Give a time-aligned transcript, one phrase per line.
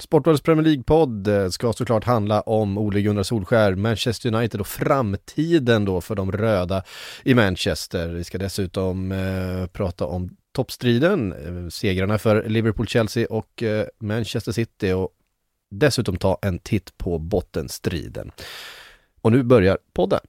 [0.00, 5.84] Sportbladets Premier League-podd eh, ska såklart handla om Ole Gunnar Solskär, Manchester United och framtiden
[5.84, 6.82] då för de röda
[7.24, 8.08] i Manchester.
[8.08, 14.52] Vi ska dessutom eh, prata om toppstriden, eh, segrarna för Liverpool, Chelsea och eh, Manchester
[14.52, 15.08] City och
[15.70, 18.30] dessutom ta en titt på bottenstriden.
[19.20, 20.20] Och nu börjar podden.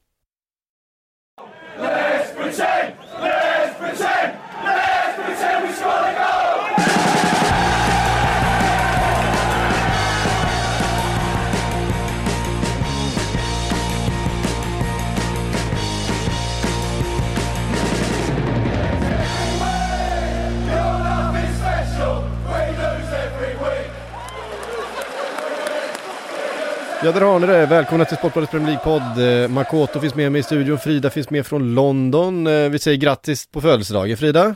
[27.03, 27.65] Ja, där har ni det.
[27.65, 29.43] Välkomna till Sportbladets Premier League-podd.
[29.43, 32.47] Eh, Makoto finns med mig i studion, Frida finns med från London.
[32.47, 34.55] Eh, vi säger grattis på födelsedagen, Frida.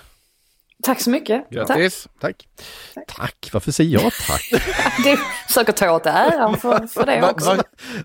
[0.84, 1.50] Tack så mycket.
[1.50, 2.08] Grattis.
[2.20, 2.48] Tack.
[2.95, 3.05] Tack.
[3.17, 3.50] tack.
[3.53, 4.52] Varför säger jag tack?
[5.03, 5.17] du
[5.48, 6.31] försöker ta åt dig
[6.62, 7.50] för, för det också.
[7.50, 7.55] Va,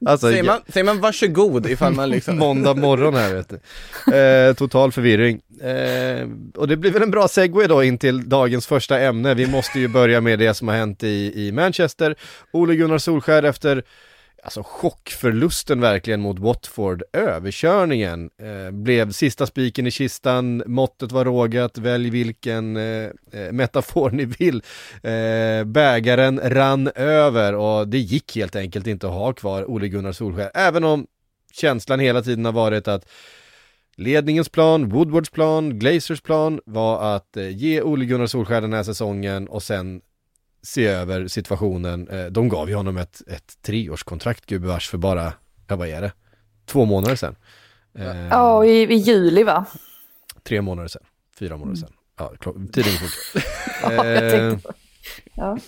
[0.01, 2.39] va, alltså, säger, man, säger man varsågod ifall man liksom...
[2.39, 4.17] Måndag morgon här vet du.
[4.17, 5.41] Eh, total förvirring.
[5.63, 9.35] Eh, och det blir väl en bra segway då in till dagens första ämne.
[9.35, 12.15] Vi måste ju börja med det som har hänt i, i Manchester.
[12.51, 13.83] Ole Gunnar Solskär efter
[14.43, 21.79] alltså chockförlusten verkligen mot Watford, överkörningen, eh, blev sista spiken i kistan, måttet var rågat,
[21.79, 24.63] välj vilken eh, eh, metafor ni vill.
[25.03, 30.13] Eh, bägaren rann över och det gick helt enkelt inte att ha kvar Ole Gunnar
[30.13, 31.07] Solskjaer, även om
[31.53, 33.09] känslan hela tiden har varit att
[33.97, 38.83] Ledningens plan, Woodwards plan, Glazers plan var att eh, ge Ole Gunnar Solskjaer den här
[38.83, 40.01] säsongen och sen
[40.63, 42.09] se över situationen.
[42.09, 45.33] Eh, de gav ju honom ett, ett treårskontrakt gubevars för bara,
[45.67, 46.13] ja vad är det,
[46.67, 47.37] två månader sedan.
[47.95, 49.65] Eh, ja, i, i juli va?
[50.43, 51.03] Tre månader sedan,
[51.39, 51.93] fyra månader sedan.
[52.19, 52.33] Ja,
[52.73, 53.11] tiden går
[53.97, 54.73] ja, jag tänkte
[55.35, 55.59] Ja.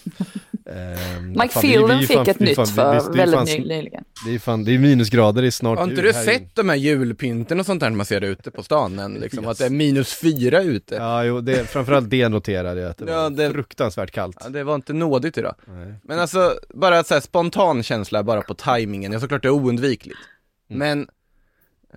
[0.64, 4.04] Um, Mike Fielden fick fan, ett nytt fan, för väldigt fan, nyligen.
[4.26, 6.76] Det är, fan, det är minusgrader, det är snart Har inte du sett de här
[6.76, 9.14] julpynten och sånt där man ser ute på stan än?
[9.14, 9.50] Liksom, yes.
[9.50, 10.94] Att det är minus fyra ute.
[10.94, 14.36] Ja, jo, det, framförallt det noterade jag, att det ja, var det, fruktansvärt kallt.
[14.40, 15.54] Ja, det var inte nådigt idag.
[15.64, 15.94] Nej.
[16.02, 20.20] Men alltså, bara så här, spontan känsla bara på tajmingen, ja såklart det är oundvikligt.
[20.70, 20.78] Mm.
[20.78, 21.08] Men,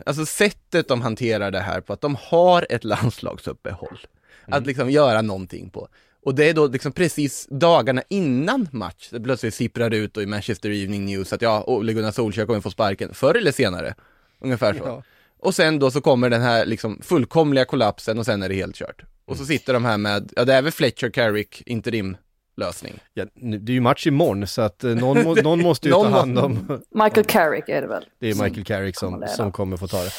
[0.05, 3.99] alltså sättet de hanterar det här på, att de har ett landslagsuppehåll.
[4.47, 4.57] Mm.
[4.57, 5.87] Att liksom göra någonting på.
[6.25, 10.25] Och det är då liksom precis dagarna innan match, det plötsligt sipprar ut och i
[10.25, 13.95] Manchester Evening News att ja, Ole Gunnar Solskjaer kommer få sparken, förr eller senare.
[14.39, 14.83] Ungefär så.
[14.85, 15.03] Ja.
[15.39, 18.75] Och sen då så kommer den här liksom fullkomliga kollapsen och sen är det helt
[18.75, 19.01] kört.
[19.25, 19.47] Och så mm.
[19.47, 22.17] sitter de här med, ja det är väl Fletcher Carrick interim
[22.57, 22.99] lösning.
[23.13, 26.07] Ja, det är ju match imorgon så att eh, någon, må, någon måste ju ta
[26.07, 26.81] hand om...
[26.91, 28.05] Michael Carrick är det väl?
[28.19, 30.11] Det är Michael Carrick som, som, som kommer få ta det.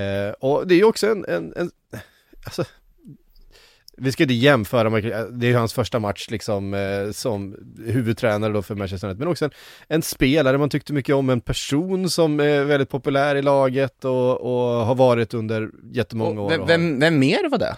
[0.00, 1.70] Eh, och det är ju också en, en, en
[2.44, 2.64] alltså,
[3.96, 4.90] vi ska inte jämföra,
[5.30, 9.28] det är ju hans första match liksom eh, som huvudtränare då för Manchester United, men
[9.28, 9.50] också en,
[9.88, 14.40] en, spelare man tyckte mycket om, en person som är väldigt populär i laget och,
[14.40, 16.50] och har varit under jättemånga år.
[16.50, 17.76] Vem, vem, vem mer var det?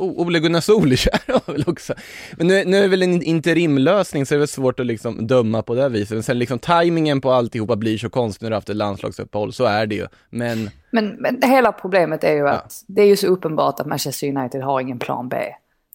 [0.00, 1.94] Ole Gunnar Solskjaer väl också.
[2.36, 5.26] Men nu, nu är det väl en interimlösning så är det väl svårt att liksom
[5.26, 6.10] döma på det viset.
[6.10, 9.52] Men sen liksom tajmingen på alltihopa blir så konstig när du har haft ett landslagsuppehåll,
[9.52, 10.06] så är det ju.
[10.30, 10.70] Men...
[10.90, 12.94] Men, men hela problemet är ju att ja.
[12.94, 15.36] det är ju så uppenbart att Manchester United har ingen plan B.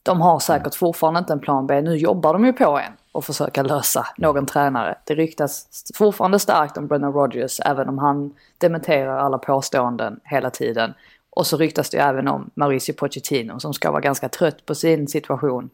[0.06, 1.82] De har säkert fortfarande inte en plan B.
[1.82, 4.98] Nu jobbar de ju på en och försöka lösa någon tränare.
[5.04, 10.94] Det ryktas fortfarande starkt om Brennan Rodgers även om han dementerar alla påståenden hela tiden.
[11.30, 15.08] Och så ryktas det även om Mauricio Pochettino som ska vara ganska trött på sin
[15.08, 15.70] situation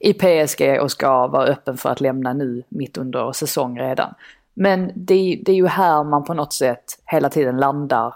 [0.00, 4.14] i PSG och ska vara öppen för att lämna nu mitt under säsong redan.
[4.54, 8.14] Men det, det är ju här man på något sätt hela tiden landar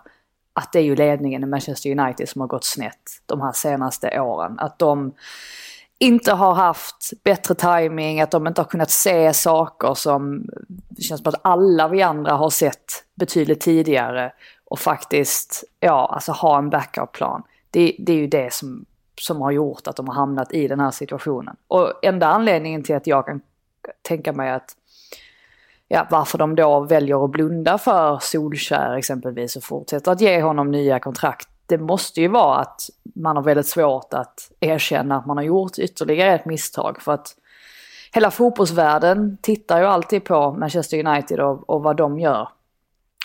[0.58, 4.20] att det är ju ledningen i Manchester United som har gått snett de här senaste
[4.20, 4.58] åren.
[4.58, 5.12] Att de
[5.98, 11.22] inte har haft bättre timing, att de inte har kunnat se saker som det känns
[11.22, 14.32] som att alla vi andra har sett betydligt tidigare
[14.64, 17.42] och faktiskt ja, alltså ha en backup-plan.
[17.70, 18.84] Det, det är ju det som,
[19.20, 21.56] som har gjort att de har hamnat i den här situationen.
[21.68, 23.40] Och enda anledningen till att jag kan
[24.02, 24.76] tänka mig att
[25.88, 30.70] ja, varför de då väljer att blunda för Solskär exempelvis och fortsätter att ge honom
[30.70, 31.48] nya kontrakt.
[31.66, 35.78] Det måste ju vara att man har väldigt svårt att erkänna att man har gjort
[35.78, 37.02] ytterligare ett misstag.
[37.02, 37.34] För att
[38.12, 42.48] hela fotbollsvärlden tittar ju alltid på Manchester United och, och vad de gör.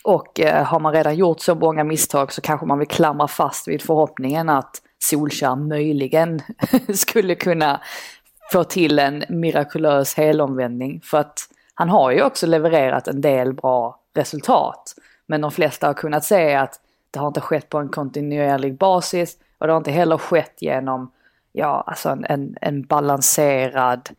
[0.04, 3.68] Och eh, har man redan gjort så många misstag så kanske man vill klamra fast
[3.68, 6.42] vid förhoppningen att Solskär möjligen
[6.96, 7.82] skulle kunna
[8.52, 11.02] få till en mirakulös helomvändning.
[11.04, 11.40] För att
[11.74, 14.96] han har ju också levererat en del bra resultat.
[15.26, 16.80] Men de flesta har kunnat se att
[17.12, 21.12] det har inte skett på en kontinuerlig basis och det har inte heller skett genom
[21.52, 24.10] ja, alltså en, en, en balanserad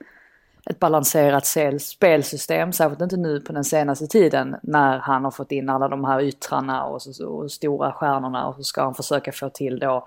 [0.67, 1.47] ett balanserat
[1.81, 6.05] spelsystem, särskilt inte nu på den senaste tiden när han har fått in alla de
[6.05, 10.07] här yttrarna och, så, och stora stjärnorna och så ska han försöka få till då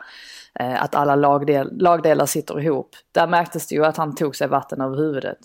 [0.59, 2.89] eh, att alla lagdel, lagdelar sitter ihop.
[3.11, 5.37] Där märktes det ju att han tog sig vatten över huvudet.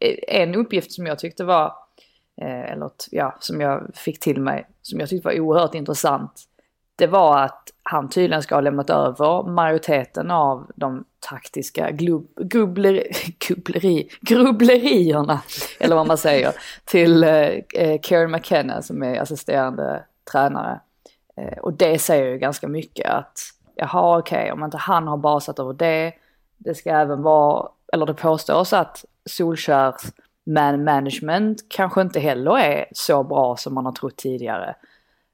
[0.00, 1.72] Eh, en uppgift som jag tyckte var,
[2.40, 6.48] eh, eller ja, som jag fick till mig, som jag tyckte var oerhört intressant,
[6.96, 13.12] det var att han tydligen ska ha lämnat över majoriteten av de taktiska glub, grubbleri,
[13.38, 15.40] grubbleri, grubblerierna,
[15.80, 16.52] eller vad man säger,
[16.84, 20.80] till eh, eh Karen McKenna som är assisterande tränare.
[21.36, 23.38] Eh, och det säger ju ganska mycket att,
[23.74, 26.12] jaha okej, okay, om inte han har basat över det,
[26.58, 30.02] det ska även vara, eller det påstås att Solskärs
[30.46, 34.74] man management kanske inte heller är så bra som man har trott tidigare.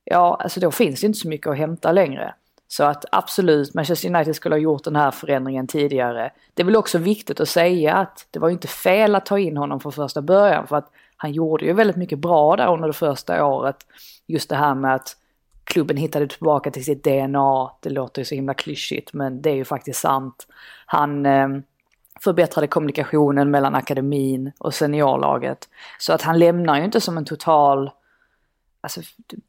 [0.05, 2.35] Ja, alltså då finns det inte så mycket att hämta längre.
[2.69, 6.32] Så att absolut, Manchester United skulle ha gjort den här förändringen tidigare.
[6.55, 9.38] Det är väl också viktigt att säga att det var ju inte fel att ta
[9.38, 12.87] in honom från första början för att han gjorde ju väldigt mycket bra där under
[12.87, 13.76] det första året.
[14.26, 15.17] Just det här med att
[15.64, 17.70] klubben hittade tillbaka till sitt DNA.
[17.81, 20.46] Det låter ju så himla klyschigt men det är ju faktiskt sant.
[20.87, 21.49] Han eh,
[22.25, 25.69] förbättrade kommunikationen mellan akademin och seniorlaget.
[25.99, 27.90] Så att han lämnar ju inte som en total
[28.82, 29.00] Alltså,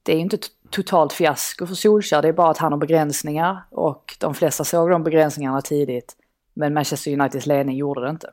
[0.03, 3.61] det är inte ett totalt fiasko för Solskjaer, det är bara att han har begränsningar
[3.69, 6.15] och de flesta såg de begränsningarna tidigt.
[6.53, 8.31] Men Manchester Uniteds ledning gjorde det inte.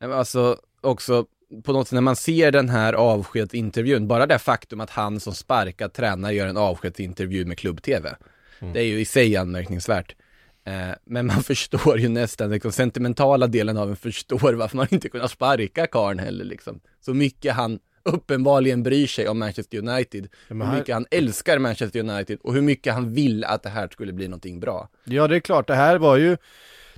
[0.00, 1.26] Alltså också
[1.64, 5.34] på något sätt när man ser den här avskedsintervjun, bara det faktum att han som
[5.34, 8.16] sparkad tränare gör en avskedsintervju med klubb-tv.
[8.60, 8.72] Mm.
[8.72, 10.16] Det är ju i sig anmärkningsvärt.
[10.64, 15.08] Eh, men man förstår ju nästan, liksom, sentimentala delen av en förstår varför man inte
[15.08, 16.80] kunnat sparka karn heller liksom.
[17.00, 20.28] Så mycket han uppenbarligen bryr sig om Manchester United.
[20.48, 23.88] Ja, hur mycket han älskar Manchester United och hur mycket han vill att det här
[23.92, 24.88] skulle bli någonting bra.
[25.04, 26.36] Ja, det är klart, det här var ju,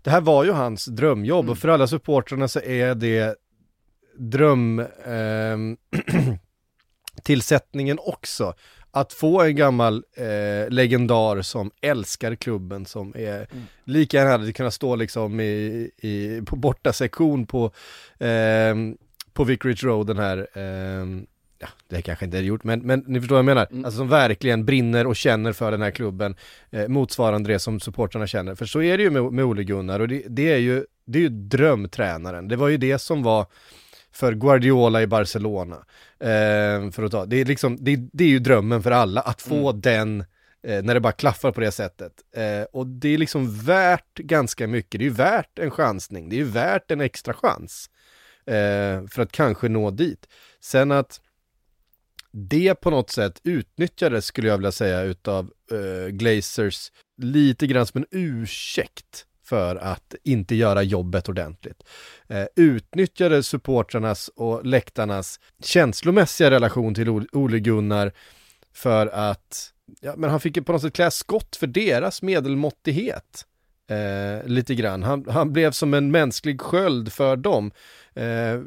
[0.02, 1.50] det här var ju hans drömjobb mm.
[1.52, 3.36] och för alla supportrarna så är det
[4.18, 5.56] dröm eh,
[7.22, 8.54] tillsättningen också.
[8.96, 13.64] Att få en gammal eh, legendar som älskar klubben, som är mm.
[13.84, 17.70] lika gärna hade kunnat stå liksom i, i, på borta sektion på
[18.18, 18.74] eh,
[19.34, 21.06] på Vicarage Road den här, eh,
[21.58, 23.66] ja det kanske inte är gjort, men, men ni förstår vad jag menar.
[23.70, 23.84] Mm.
[23.84, 26.36] Alltså som verkligen brinner och känner för den här klubben,
[26.70, 28.54] eh, motsvarande det som supportrarna känner.
[28.54, 31.18] För så är det ju med, med Ole Gunnar och det, det, är ju, det
[31.18, 32.48] är ju drömtränaren.
[32.48, 33.46] Det var ju det som var
[34.14, 35.76] för Guardiola i Barcelona.
[36.20, 39.42] Eh, för att ta, det är liksom, det, det, är ju drömmen för alla, att
[39.42, 39.80] få mm.
[39.80, 40.20] den
[40.66, 42.12] eh, när det bara klaffar på det sättet.
[42.36, 46.36] Eh, och det är liksom värt ganska mycket, det är ju värt en chansning, det
[46.36, 47.90] är ju värt en extra chans
[48.46, 50.28] eh, för att kanske nå dit.
[50.60, 51.20] Sen att
[52.32, 58.00] det på något sätt utnyttjades skulle jag vilja säga utav eh, Glazers lite grann som
[58.00, 61.82] en ursäkt för att inte göra jobbet ordentligt.
[62.28, 68.12] Eh, utnyttjade supportrarnas och läktarnas känslomässiga relation till Ole Gunnar
[68.74, 73.46] för att, ja men han fick ju på något sätt klä skott för deras medelmåttighet.
[73.90, 75.02] Eh, lite grann.
[75.02, 77.70] Han, han blev som en mänsklig sköld för dem.
[78.14, 78.60] Eh,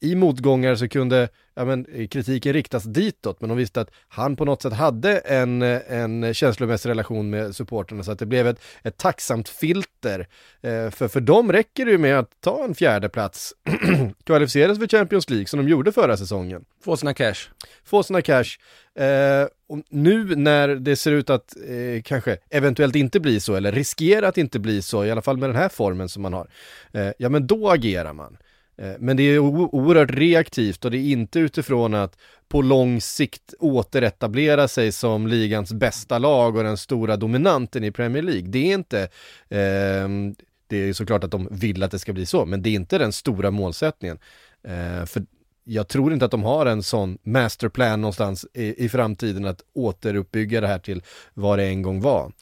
[0.00, 4.44] I motgångar så kunde ja, men, kritiken riktas ditåt, men de visste att han på
[4.44, 8.96] något sätt hade en, en känslomässig relation med supporterna så att det blev ett, ett
[8.96, 10.28] tacksamt filter.
[10.62, 13.54] Eh, för för dem räcker det ju med att ta en fjärde plats
[14.24, 16.64] kvalificeras för Champions League som de gjorde förra säsongen.
[16.84, 17.48] Få sina cash.
[17.84, 18.58] Få sina cash.
[18.94, 23.72] Eh, och nu när det ser ut att eh, kanske eventuellt inte bli så, eller
[23.72, 26.48] riskera att inte bli så, i alla fall med den här formen som man har,
[26.92, 28.36] eh, ja men då agerar man.
[28.76, 33.54] Eh, men det är oerhört reaktivt och det är inte utifrån att på lång sikt
[33.58, 38.48] återetablera sig som ligans bästa lag och den stora dominanten i Premier League.
[38.48, 39.00] Det är inte,
[39.48, 40.08] eh,
[40.66, 42.98] det är såklart att de vill att det ska bli så, men det är inte
[42.98, 44.18] den stora målsättningen.
[44.62, 45.22] Eh, för
[45.64, 50.60] jag tror inte att de har en sån masterplan någonstans i, i framtiden att återuppbygga
[50.60, 51.02] det här till
[51.34, 52.32] vad det en gång var.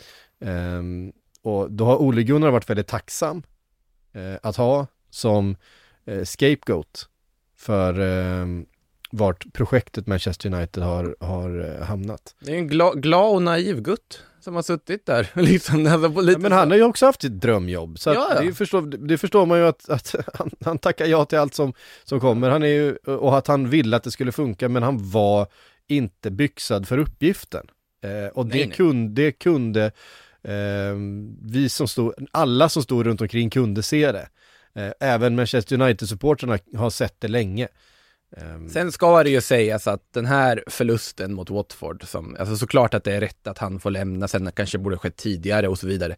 [0.41, 0.83] Eh,
[1.43, 3.43] och då har Ole Gunnar varit väldigt tacksam
[4.13, 5.57] eh, att ha som
[6.07, 7.09] eh, scapegoat
[7.57, 8.47] för eh,
[9.11, 12.35] vart projektet Manchester United har, har eh, hamnat.
[12.39, 15.31] Det är en glad, glad och naiv gutt som har suttit där.
[15.43, 16.39] liksom, alltså lite...
[16.39, 18.41] Men han har ju också haft ett drömjobb, så ja, ja.
[18.41, 21.73] Det, förstår, det, förstår, man ju att, att han, han, tackar ja till allt som,
[22.05, 22.51] som kommer.
[22.51, 25.47] Han är ju, och att han ville att det skulle funka, men han var
[25.89, 27.67] inte byxad för uppgiften.
[28.05, 28.77] Eh, och nej, det, nej.
[28.77, 29.85] Kunde, det kunde
[30.43, 30.95] eh,
[31.43, 34.29] vi som stod, alla som stod runt omkring kunde se det.
[34.77, 37.69] Eh, även Manchester United-supportrarna har sett det länge.
[38.37, 38.69] Ehm.
[38.69, 43.05] Sen ska det ju sägas att den här förlusten mot Watford, som, alltså såklart att
[43.05, 46.17] det är rätt att han får lämna, sen kanske borde skett tidigare och så vidare.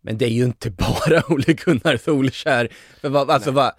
[0.00, 2.68] Men det är ju inte bara Ole Gunnar Solskär.
[3.00, 3.72] För vad, alltså vad,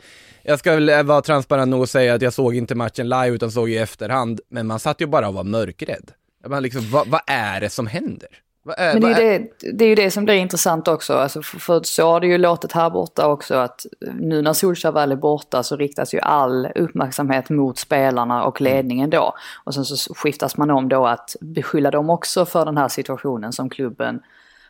[0.43, 3.51] jag ska väl vara transparent nog och säga att jag såg inte matchen live utan
[3.51, 6.11] såg i efterhand, men man satt ju bara och var mörkrädd.
[6.47, 8.29] Man liksom, vad, vad är det som händer?
[8.63, 11.81] Men det är, det, det är ju det som blir intressant också, alltså för, för
[11.83, 13.85] så har det ju låtit här borta också att
[14.19, 18.73] nu när Solskjaer väl är borta så riktas ju all uppmärksamhet mot spelarna och mm.
[18.73, 19.33] ledningen då.
[19.63, 23.53] Och sen så skiftas man om då att beskylla dem också för den här situationen
[23.53, 24.21] som klubben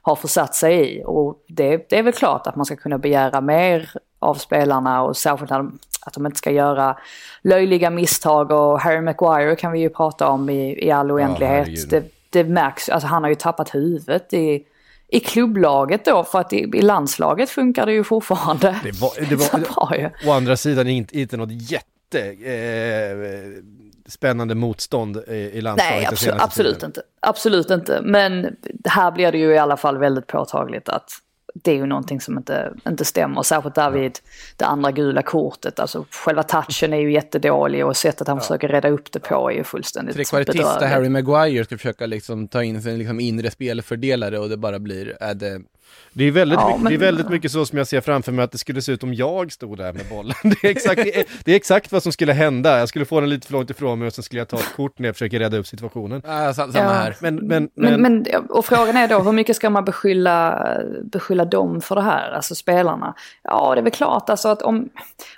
[0.02, 1.04] har försatt sig i.
[1.06, 5.18] Och det, det är väl klart att man ska kunna begära mer av spelarna och
[5.18, 6.98] särskilt att de inte ska göra
[7.42, 11.92] löjliga misstag och Harry Maguire kan vi ju prata om i, i all oändlighet.
[11.92, 14.66] Ja, det, märks, alltså han har ju tappat huvudet i,
[15.08, 18.80] i klubblaget då för att i, i landslaget funkar det ju fortfarande.
[18.84, 20.30] Det var, det var, bra ju.
[20.30, 22.22] Å andra sidan inte, inte något jätte
[22.52, 23.64] eh,
[24.06, 25.98] spännande motstånd i, i landslaget.
[25.98, 27.02] Nej, absolut, absolut inte.
[27.20, 28.02] Absolut inte.
[28.04, 31.12] Men här blir det ju i alla fall väldigt påtagligt att
[31.54, 33.44] det är ju någonting som inte, inte stämmer.
[33.44, 34.20] Särskilt där vid
[34.58, 35.80] det andra gula kortet.
[35.80, 38.42] Alltså själva touchen är ju jättedålig och sättet han ja.
[38.42, 42.64] försöker rädda upp det på är ju fullständigt Trekvartista Harry Maguire ska försöka liksom ta
[42.64, 45.62] in sin liksom inre spelfördelare och det bara blir, är det
[46.14, 46.90] det är, väldigt, ja, mycket, men...
[46.90, 49.04] det är väldigt mycket så som jag ser framför mig att det skulle se ut
[49.04, 50.36] om jag stod där med bollen.
[50.44, 52.80] Det är, exakt, det är, det är exakt vad som skulle hända.
[52.80, 54.76] Jag skulle få den lite för långt ifrån mig och sen skulle jag ta ett
[54.76, 56.22] kort när jag försöker rädda upp situationen.
[56.26, 57.16] Ja, samma här.
[57.20, 58.02] Men, men, men...
[58.02, 60.68] men, och frågan är då, hur mycket ska man beskylla,
[61.04, 63.16] beskylla dem för det här, alltså spelarna?
[63.44, 64.90] Ja, det är väl klart alltså att om,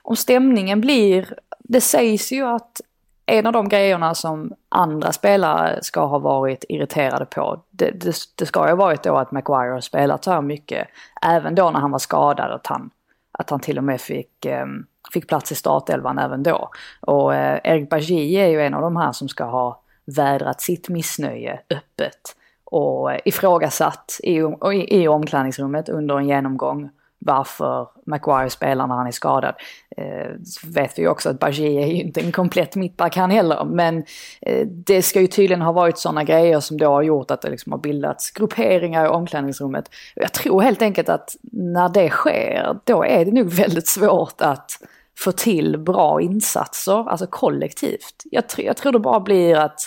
[0.02, 2.82] om stämningen blir, det sägs ju att
[3.26, 8.46] en av de grejerna som andra spelare ska ha varit irriterade på, det, det, det
[8.46, 10.88] ska ju ha varit då att Maguire har spelat så här mycket.
[11.22, 12.90] Även då när han var skadad, att han,
[13.32, 14.66] att han till och med fick, eh,
[15.14, 16.70] fick plats i startelvan även då.
[17.02, 20.90] Och eh, Eric Bajie är ju en av de här som ska ha vädrat sitt
[20.90, 24.36] missnöje öppet och eh, ifrågasatt i,
[24.74, 26.90] i, i omklädningsrummet under en genomgång
[27.26, 29.56] varför Maguire spelar när han är skadad.
[29.98, 30.32] Eh,
[30.64, 34.04] vet vi också att Bajie är ju inte en komplett mittback han heller, men
[34.42, 37.50] eh, det ska ju tydligen ha varit sådana grejer som då har gjort att det
[37.50, 39.90] liksom har bildats grupperingar i omklädningsrummet.
[40.16, 44.72] Jag tror helt enkelt att när det sker, då är det nog väldigt svårt att
[45.18, 48.24] få till bra insatser, alltså kollektivt.
[48.32, 49.80] Jag, jag tror det bara blir att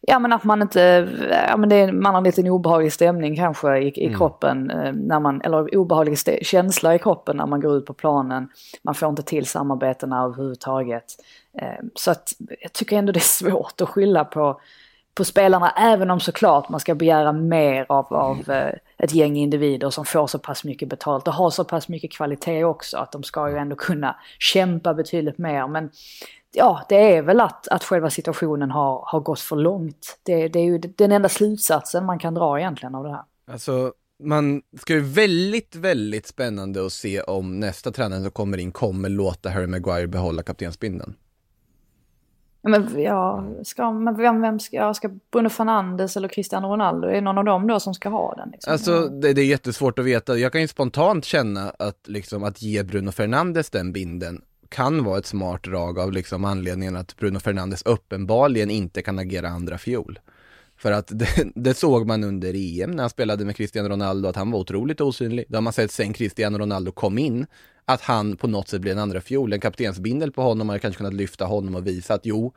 [0.00, 1.08] Ja men att man inte,
[1.48, 4.18] ja men det man har en liten obehaglig stämning kanske i, i mm.
[4.18, 8.48] kroppen, eh, när man, eller obehaglig känsla i kroppen när man går ut på planen.
[8.82, 11.04] Man får inte till samarbetena överhuvudtaget.
[11.58, 14.60] Eh, så att jag tycker ändå det är svårt att skylla på,
[15.14, 19.90] på spelarna, även om såklart man ska begära mer av, av mm ett gäng individer
[19.90, 23.22] som får så pass mycket betalt och har så pass mycket kvalitet också, att de
[23.22, 25.68] ska ju ändå kunna kämpa betydligt mer.
[25.68, 25.90] Men
[26.52, 30.18] ja, det är väl att, att själva situationen har, har gått för långt.
[30.22, 33.22] Det, det är ju den enda slutsatsen man kan dra egentligen av det här.
[33.50, 38.72] Alltså, man ska ju väldigt, väldigt spännande att se om nästa tränare som kommer in
[38.72, 41.14] kommer låta Harry Maguire behålla kaptensbindeln.
[42.66, 47.20] Men ja, ska, men vem, vem ska, ska Bruno Fernandes eller Cristiano Ronaldo, är det
[47.20, 48.50] någon av dem då som ska ha den?
[48.50, 48.72] Liksom?
[48.72, 52.62] Alltså det, det, är jättesvårt att veta, jag kan ju spontant känna att liksom att
[52.62, 57.40] ge Bruno Fernandes den binden kan vara ett smart drag av liksom anledningen att Bruno
[57.40, 60.18] Fernandes uppenbarligen inte kan agera andra fiol.
[60.76, 64.36] För att det, det, såg man under EM när han spelade med Cristiano Ronaldo att
[64.36, 65.44] han var otroligt osynlig.
[65.48, 67.46] Det har man sett sen Cristiano Ronaldo kom in
[67.84, 69.52] att han på något sätt blir en andra fiol.
[69.52, 72.54] En kaptensbindel på honom har kanske kunnat lyfta honom och visa att jo,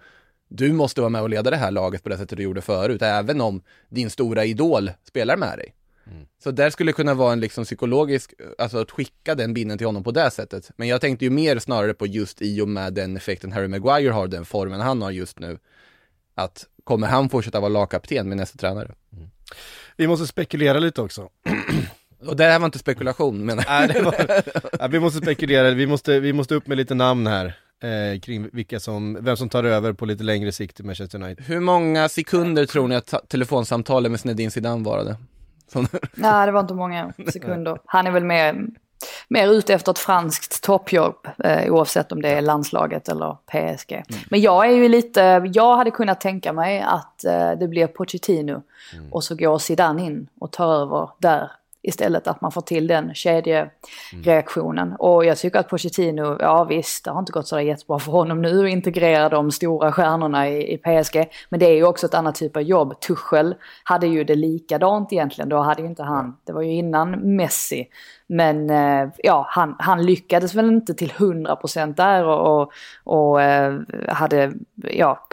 [0.48, 3.02] du måste vara med och leda det här laget på det sättet du gjorde förut,
[3.02, 5.76] även om din stora idol spelar med dig.
[6.08, 6.28] Mm.
[6.44, 9.88] Så där skulle det kunna vara en liksom psykologisk, alltså att skicka den binden till
[9.88, 10.72] honom på det sättet.
[10.76, 14.12] Men jag tänkte ju mer snarare på just i och med den effekten Harry Maguire
[14.12, 15.60] har, den formen han har just nu.
[16.36, 18.91] Att kommer han fortsätta vara lagkapten med nästa tränare?
[19.13, 19.29] Mm.
[19.98, 21.29] Vi måste spekulera lite också.
[22.27, 23.88] Och det här var inte spekulation menar jag.
[23.88, 24.15] Nej, var,
[24.79, 27.46] ja, vi måste spekulera, vi måste, vi måste upp med lite namn här.
[27.84, 31.46] Eh, kring vilka som, vem som tar över på lite längre sikt i Manchester United.
[31.46, 35.17] Hur många sekunder tror ni att telefonsamtalet med Zinedine Zidane varade?
[36.13, 37.79] Nej, det var inte många sekunder.
[37.86, 38.55] Han är väl mer,
[39.27, 43.91] mer ute efter ett franskt toppjobb, eh, oavsett om det är landslaget eller PSG.
[43.91, 44.22] Mm.
[44.29, 48.62] Men jag är ju lite, jag hade kunnat tänka mig att eh, det blir Pochettino
[48.94, 49.13] mm.
[49.13, 51.51] och så går Zidane in och tar över där
[51.82, 54.88] istället att man får till den kedjereaktionen.
[54.88, 54.96] Mm.
[54.96, 58.42] Och jag tycker att Pochettino, ja visst, det har inte gått så jättebra för honom
[58.42, 61.30] nu att integrera de stora stjärnorna i, i, PSG.
[61.50, 63.00] Men det är ju också ett annat typ av jobb.
[63.00, 67.36] Tuchel hade ju det likadant egentligen, då hade ju inte han, det var ju innan
[67.36, 67.88] Messi.
[68.28, 72.72] Men eh, ja, han, han lyckades väl inte till 100% där och, och,
[73.04, 75.28] och eh, hade ja,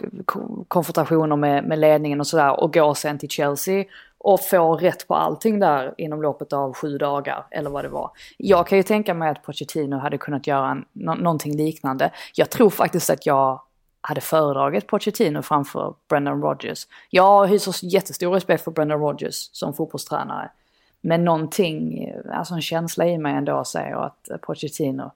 [0.67, 3.85] konfrontationer med, med ledningen och sådär och går sen till Chelsea
[4.19, 8.11] och få rätt på allting där inom loppet av sju dagar eller vad det var.
[8.37, 12.11] Jag kan ju tänka mig att Pochettino hade kunnat göra en, no någonting liknande.
[12.35, 13.61] Jag tror faktiskt att jag
[14.01, 16.87] hade föredragit Pochettino framför Brendan Rodgers.
[17.09, 20.51] Jag hyser jättestor respekt för Brendan Rodgers som fotbollstränare.
[21.01, 25.11] Men någonting, alltså en känsla i mig ändå säger att Pochettino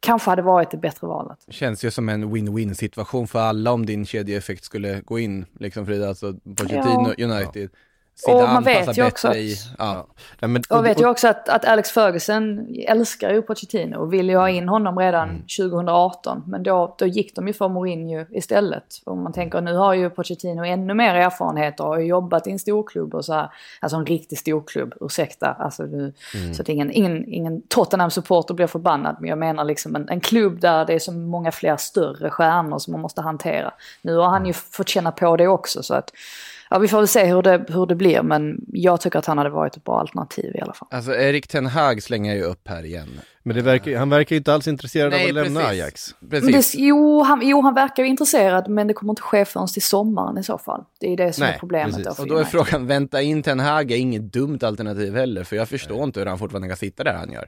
[0.00, 1.38] kanske hade varit det bättre valet.
[1.48, 5.86] Känns ju som en win-win situation för alla om din kedjeeffekt skulle gå in, liksom
[5.86, 7.26] Frida, alltså Pochettino, ja.
[7.26, 7.70] United.
[7.72, 7.78] Ja
[8.26, 10.06] och man vet ju också att, i, ja.
[10.40, 14.12] Ja, men, och, och vet ju också att, att Alex Ferguson älskar ju Pochettino och
[14.12, 15.42] ville ju ha in honom redan mm.
[15.42, 16.42] 2018.
[16.46, 18.84] Men då, då gick de ju för Mourinho istället.
[19.04, 22.58] Om man tänker nu har ju Pochettino ännu mer erfarenhet och har jobbat i en
[22.58, 23.50] storklubb och så här.
[23.80, 25.46] Alltså en riktig storklubb, ursäkta.
[25.46, 26.54] Alltså, nu, mm.
[26.54, 29.16] Så att ingen, ingen, ingen Tottenham-supporter blir förbannad.
[29.20, 32.78] Men jag menar liksom en, en klubb där det är så många fler större stjärnor
[32.78, 33.72] som man måste hantera.
[34.02, 36.10] Nu har han ju fått känna på det också så att
[36.72, 39.38] Ja, vi får väl se hur det, hur det blir, men jag tycker att han
[39.38, 40.88] hade varit ett bra alternativ i alla fall.
[40.90, 43.08] Alltså Erik Ten Hag slänger ju upp här igen.
[43.42, 45.54] Men det verkar, han verkar ju inte alls intresserad Nej, av att precis.
[45.54, 46.14] lämna Ajax.
[46.30, 46.72] Precis.
[46.72, 49.82] Det, jo, han, jo, han verkar ju intresserad, men det kommer inte ske förrän till
[49.82, 50.84] sommaren i så fall.
[51.00, 52.04] Det är det som Nej, är problemet.
[52.04, 55.56] Då och då är frågan, vänta in Ten Hag är inget dumt alternativ heller, för
[55.56, 56.04] jag förstår Nej.
[56.04, 57.46] inte hur han fortfarande kan sitta där han gör.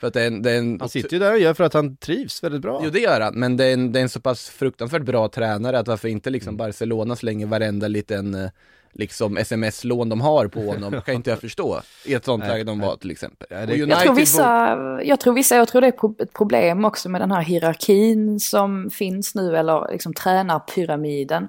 [0.00, 0.80] För att det är en, det är en...
[0.80, 2.80] Han sitter ju där och gör för att han trivs väldigt bra.
[2.84, 5.28] Jo det gör han, men det är en, det är en så pass fruktansvärt bra
[5.28, 6.56] tränare att varför inte liksom mm.
[6.56, 8.50] Barcelona slänger varenda liten eh,
[8.92, 11.80] liksom sms-lån de har på honom, kan inte jag förstå.
[12.04, 13.46] I ett sånt läge de var till exempel.
[13.50, 13.76] Ja, det...
[13.76, 17.30] jag, tror vissa, jag tror vissa, jag tror det är ett problem också med den
[17.30, 21.48] här hierarkin som finns nu, eller liksom tränarpyramiden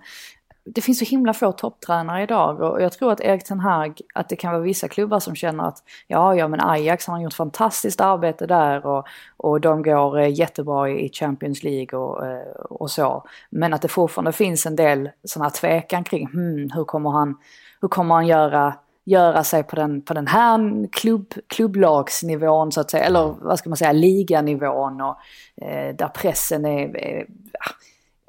[0.63, 4.29] det finns så himla få topptränare idag och jag tror att Erik Ten Hag, att
[4.29, 8.01] det kan vara vissa klubbar som känner att ja, ja men Ajax har gjort fantastiskt
[8.01, 13.23] arbete där och, och de går eh, jättebra i Champions League och, eh, och så.
[13.49, 17.37] Men att det fortfarande finns en del sådana här tvekan kring hmm, hur kommer han,
[17.81, 22.91] hur kommer han göra göra sig på den, på den här klubb, klubblagsnivån så att
[22.91, 25.17] säga, eller vad ska man säga, liganivån och
[25.65, 27.25] eh, där pressen är, är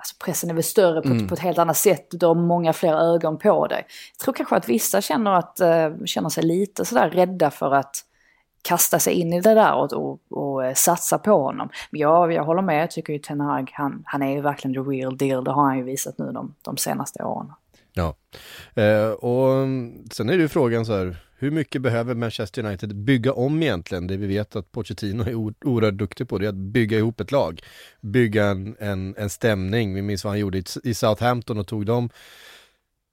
[0.02, 1.28] alltså pressen är väl större på, mm.
[1.28, 2.06] på ett helt annat sätt.
[2.10, 3.86] Du har många fler ögon på dig.
[4.12, 8.04] Jag tror kanske att vissa känner, att, uh, känner sig lite sådär rädda för att
[8.62, 11.68] kasta sig in i det där och, och, och uh, satsa på honom.
[11.90, 14.74] Men ja, jag håller med, jag tycker ju Ten Hag, han, han är ju verkligen
[14.74, 15.44] the real deal.
[15.44, 17.52] Det har han ju visat nu de, de senaste åren.
[17.94, 18.16] Ja,
[18.78, 19.66] uh, och
[20.12, 24.06] sen är det ju frågan så här, hur mycket behöver Manchester United bygga om egentligen?
[24.06, 25.34] Det vi vet att Pochettino är
[25.68, 27.60] oerhört duktig på det är att bygga ihop ett lag.
[28.00, 29.94] Bygga en, en, en stämning.
[29.94, 32.10] Vi minns vad han gjorde i, i Southampton och tog dem,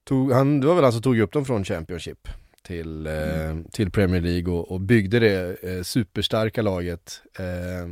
[0.04, 2.28] tog, han, det var väl han som tog upp dem från Championship
[2.64, 3.60] till, mm.
[3.60, 7.22] eh, till Premier League och, och byggde det eh, superstarka laget.
[7.40, 7.88] Eh,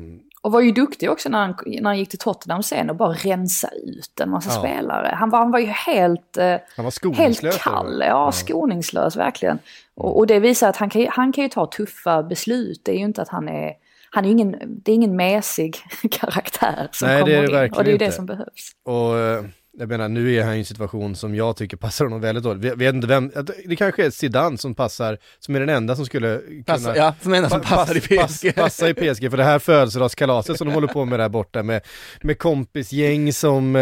[0.47, 3.13] och var ju duktig också när han, när han gick till Tottenham sen och bara
[3.13, 4.59] rensa ut en massa ja.
[4.59, 5.15] spelare.
[5.15, 8.31] Han var, han var ju helt, eh, han var helt kall, ja, ja.
[8.31, 9.59] skoningslös verkligen.
[9.95, 12.81] Och, och, det visar att han kan, han kan ju ta tuffa beslut.
[12.85, 13.73] Det är ju inte att han är,
[14.11, 15.77] han är ingen, det är ingen mesig
[16.11, 17.73] karaktär som Nej, kommer det är det in.
[17.73, 18.71] Och det är ju det som behövs.
[18.83, 19.43] Och eh,
[19.79, 22.63] jag menar, nu är han i en situation som jag tycker passar honom väldigt dåligt.
[22.63, 23.31] Jag vet inte vem,
[23.65, 26.63] det kanske är Zidane som passar, som är den enda som skulle kunna...
[26.65, 28.55] Passa, ja, som enda som passar pass, i PSG.
[28.55, 31.63] Pass, passa i PSG, för det här födelsedagskalaset som de håller på med där borta
[31.63, 31.81] med,
[32.21, 33.81] med kompisgäng som, eh,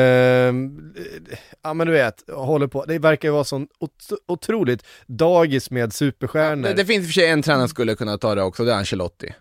[1.64, 2.86] ja men du vet, håller på.
[2.86, 3.68] Det verkar ju vara sån
[4.28, 6.70] otroligt dagis med superstjärnor.
[6.70, 8.42] Ja, det, det finns i och för sig en tränare som skulle kunna ta det
[8.42, 9.34] också, det är Ancelotti.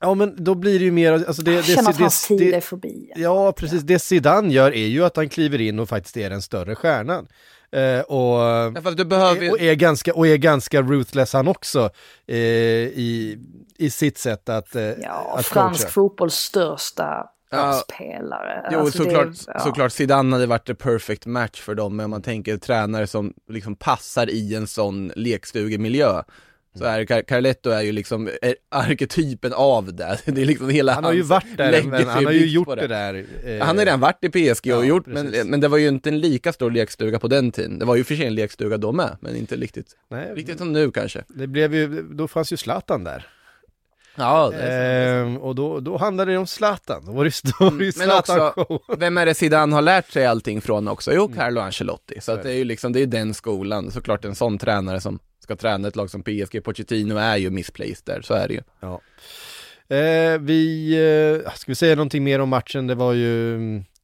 [0.00, 1.52] Ja men då blir det ju mer, alltså det...
[1.52, 3.12] Jag det, känner att hans tid är förbi.
[3.16, 6.42] Ja precis, det Zidane gör är ju att han kliver in och faktiskt är den
[6.42, 7.26] större stjärnan.
[7.72, 8.40] Eh, och,
[8.84, 9.50] ja, behöver...
[9.50, 11.90] och, är ganska, och är ganska ruthless han också
[12.26, 13.38] eh, i,
[13.78, 15.92] i sitt sätt att, eh, ja, att fransk coacha.
[15.92, 17.72] fotbolls största ja.
[17.72, 18.68] spelare.
[18.72, 19.58] Jo, alltså såklart, det, ja.
[19.58, 23.34] såklart Zidane hade varit the perfect match för dem, men om man tänker tränare som
[23.48, 26.22] liksom passar i en sån lekstugemiljö.
[26.78, 30.18] Så är Car Carletto är ju liksom är arketypen av det.
[30.24, 32.74] Det är liksom hela Han har ju varit där, men han har ju gjort det.
[32.74, 32.86] det.
[32.86, 33.24] där.
[33.44, 33.66] Eh...
[33.66, 36.08] Han har redan varit i PSG och ja, gjort, men, men det var ju inte
[36.08, 37.78] en lika stor lekstuga på den tiden.
[37.78, 40.72] Det var ju för sig en lekstuga då med, men inte riktigt, Nej, riktigt som
[40.72, 41.24] nu kanske.
[41.28, 43.26] Det blev ju, då fanns ju Zlatan där.
[44.16, 47.98] Ja, ehm, och då, då handlade det om Zlatan, då var det, då var det
[47.98, 48.54] Men också,
[48.98, 51.12] vem är det Zidane har lärt sig allting från också?
[51.14, 51.36] Jo, mm.
[51.36, 52.20] Carlo Ancelotti.
[52.20, 55.18] Så att det är ju liksom, det är den skolan, såklart en sån tränare som
[55.46, 58.60] ska träna ett lag som PSG, Pochettino är ju misplaced där, så är det ju.
[58.80, 59.00] Ja.
[59.96, 60.92] Eh, vi,
[61.44, 62.86] eh, ska vi säga någonting mer om matchen?
[62.86, 63.58] Det var ju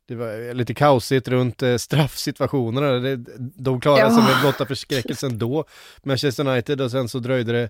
[0.08, 3.16] det var lite kaosigt runt eh, straffsituationerna.
[3.38, 4.10] de klarade ja.
[4.10, 5.64] sig med blotta förskräckelsen då,
[6.02, 7.62] Manchester United, och sen så dröjde det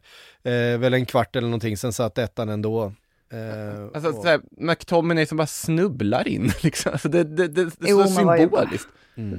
[0.52, 2.92] eh, väl en kvart eller någonting, sen satt ettan ändå.
[3.32, 6.92] Eh, Alltså och- såhär, McTominay som bara snubblar in liksom.
[6.92, 8.88] Alltså, det, det, det, det är Jo, så men vad är- symboliskt.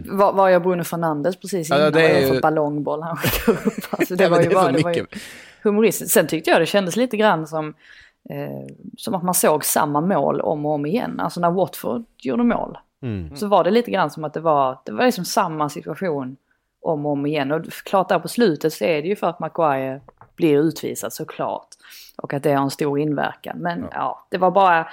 [0.06, 1.80] Var, var jag Bruno Fernandes precis innan?
[1.82, 3.74] det Det är ju- för ballongboll han skickade upp.
[3.90, 5.06] Alltså, det Ja, var ju bara, det var ju
[5.64, 6.14] humoristiskt.
[6.14, 7.74] Sen tyckte jag det kändes lite grann som,
[8.30, 11.20] eh, som att man såg samma mål om och om igen.
[11.20, 12.78] Alltså när Watford gjorde mål.
[13.04, 13.36] Mm.
[13.36, 16.38] Så var det lite grann som att det var, det var liksom samma situation
[16.82, 17.52] om och om igen.
[17.52, 20.02] Och klart där på slutet så är det ju för att Maguire
[20.36, 21.68] blir utvisad såklart.
[22.18, 23.58] Och att det har en stor inverkan.
[23.60, 24.88] Men ja, det var bara...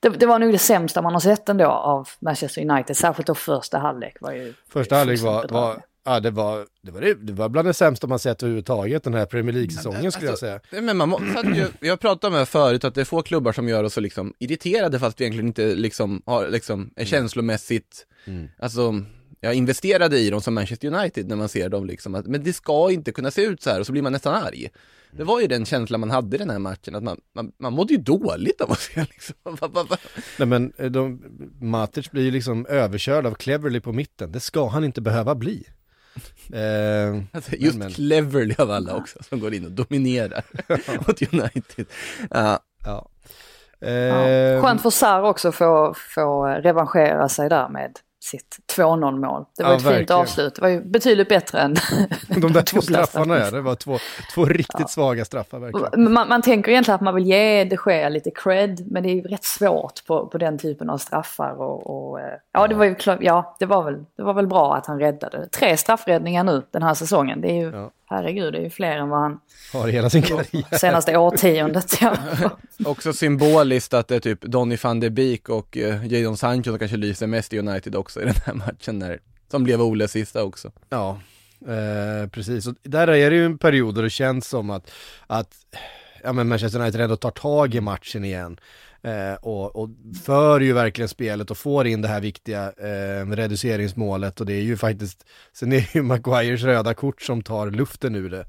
[0.00, 2.96] Det, det var nog det sämsta man har sett ändå av Manchester United.
[2.96, 4.54] Särskilt då första halvlek var ju...
[4.68, 8.18] Första halvlek var, var, ja, det var, det var, det, var bland det sämsta man
[8.18, 10.60] sett överhuvudtaget den här Premier League-säsongen skulle jag Alltså, säga.
[10.72, 13.22] Nej, Men man må, så att ju, jag pratade med förut att det är få
[13.22, 17.04] klubbar som gör oss så liksom irriterade fast vi egentligen inte liksom har, liksom, är
[17.04, 18.48] känslomässigt, Mm.
[18.58, 18.94] alltså,
[19.40, 22.52] jag investerade i dem som Manchester United när man ser dem liksom, att, men det
[22.52, 24.68] ska inte kunna se ut så här och så blir man nästan arg.
[25.10, 27.72] Det var ju den känslan man hade i den här matchen, att man, man, man
[27.72, 29.34] mådde ju dåligt av att se liksom.
[30.38, 31.22] Nej men eh, de,
[31.60, 35.64] Matic blir ju liksom överkörd av Cleverly på mitten, det ska han inte behöva bli.
[36.52, 40.44] Eh, Alltså, just men- Cleverly av alla också, som går in och dominerar
[41.08, 41.86] mot United.
[42.30, 43.08] Ja, ja.
[43.80, 43.88] Ja.
[43.88, 49.44] Eh, Skönt för Sarr också att få, få revanschera sig där med sitt 2-0 mål.
[49.56, 50.20] Det var Ja, ett fint verkligen.
[50.20, 50.54] avslut.
[50.54, 51.74] Det var ju betydligt bättre än
[52.40, 53.98] De där två straffarna ja, det var två,
[54.34, 56.12] två riktigt svaga straffar verkligen.
[56.12, 59.14] Man, man tänker egentligen att man vill ge de Gea lite cred, men det är
[59.14, 61.60] ju rätt svårt på, på den typen av straffar.
[61.60, 64.46] Och, och, eh, ja, det var ju klart, ja, det var, väl, det var väl
[64.46, 65.48] bra att han räddade.
[65.48, 67.40] Tre straffräddningar nu den här säsongen.
[67.40, 67.90] Det är ju, Ja.
[68.08, 69.40] Herregud, det är ju fler än vad han
[69.72, 70.78] Har hela sin karriär.
[70.78, 71.98] senaste årtiondet.
[72.00, 72.16] Ja.
[72.84, 76.78] Också symboliskt att det är typ Donny van de Beek och uh, Jadon Sancho som
[76.78, 79.18] kanske lyser mest i United också i den här matchen när,
[79.50, 80.72] som blev Oles sista också.
[80.88, 81.20] Ja,
[81.66, 82.66] eh, precis.
[82.66, 84.90] Och där är det ju en period då det känns som att,
[85.26, 85.54] att
[86.22, 88.60] ja, men Manchester United ändå tar tag i matchen igen.
[89.08, 89.88] Eh, och, och
[90.24, 94.62] för ju verkligen spelet och får in det här viktiga eh, reduceringsmålet och det är
[94.62, 98.44] ju faktiskt, sen är det ju Maguires röda kort som tar luften ur det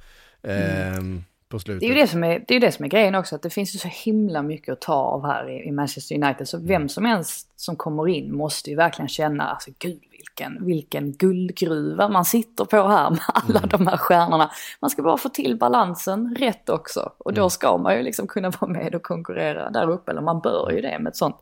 [0.54, 1.02] eh,
[1.50, 1.80] på slutet.
[1.80, 3.50] Det är ju det som är, det är, det som är grejen också, att det
[3.50, 6.48] finns ju så himla mycket att ta av här i, i Manchester United.
[6.48, 10.09] Så vem som helst som kommer in måste ju verkligen känna, alltså gud
[10.40, 14.52] vilken, vilken guldgruva man sitter på här med alla de här stjärnorna.
[14.80, 17.12] Man ska bara få till balansen rätt också.
[17.18, 20.40] Och då ska man ju liksom kunna vara med och konkurrera där uppe, eller man
[20.40, 21.36] bör ju det med ett sånt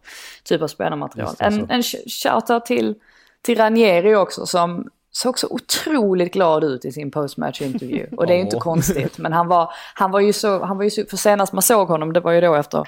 [0.43, 1.35] typ av så.
[1.39, 2.95] En, en sh- shoutout till,
[3.41, 8.07] till Ranieri också som såg så otroligt glad ut i sin postmatch-intervju.
[8.17, 9.17] Och det är ju inte konstigt.
[9.17, 11.87] Men han var, han var ju så, han var ju så, för senast man såg
[11.87, 12.87] honom, det var ju då efter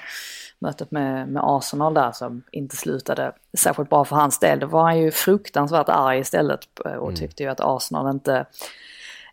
[0.59, 4.59] mötet med, med Arsenal där som inte slutade särskilt bra för hans del.
[4.59, 8.45] Då var han ju fruktansvärt arg istället eh, och tyckte ju att Arsenal inte,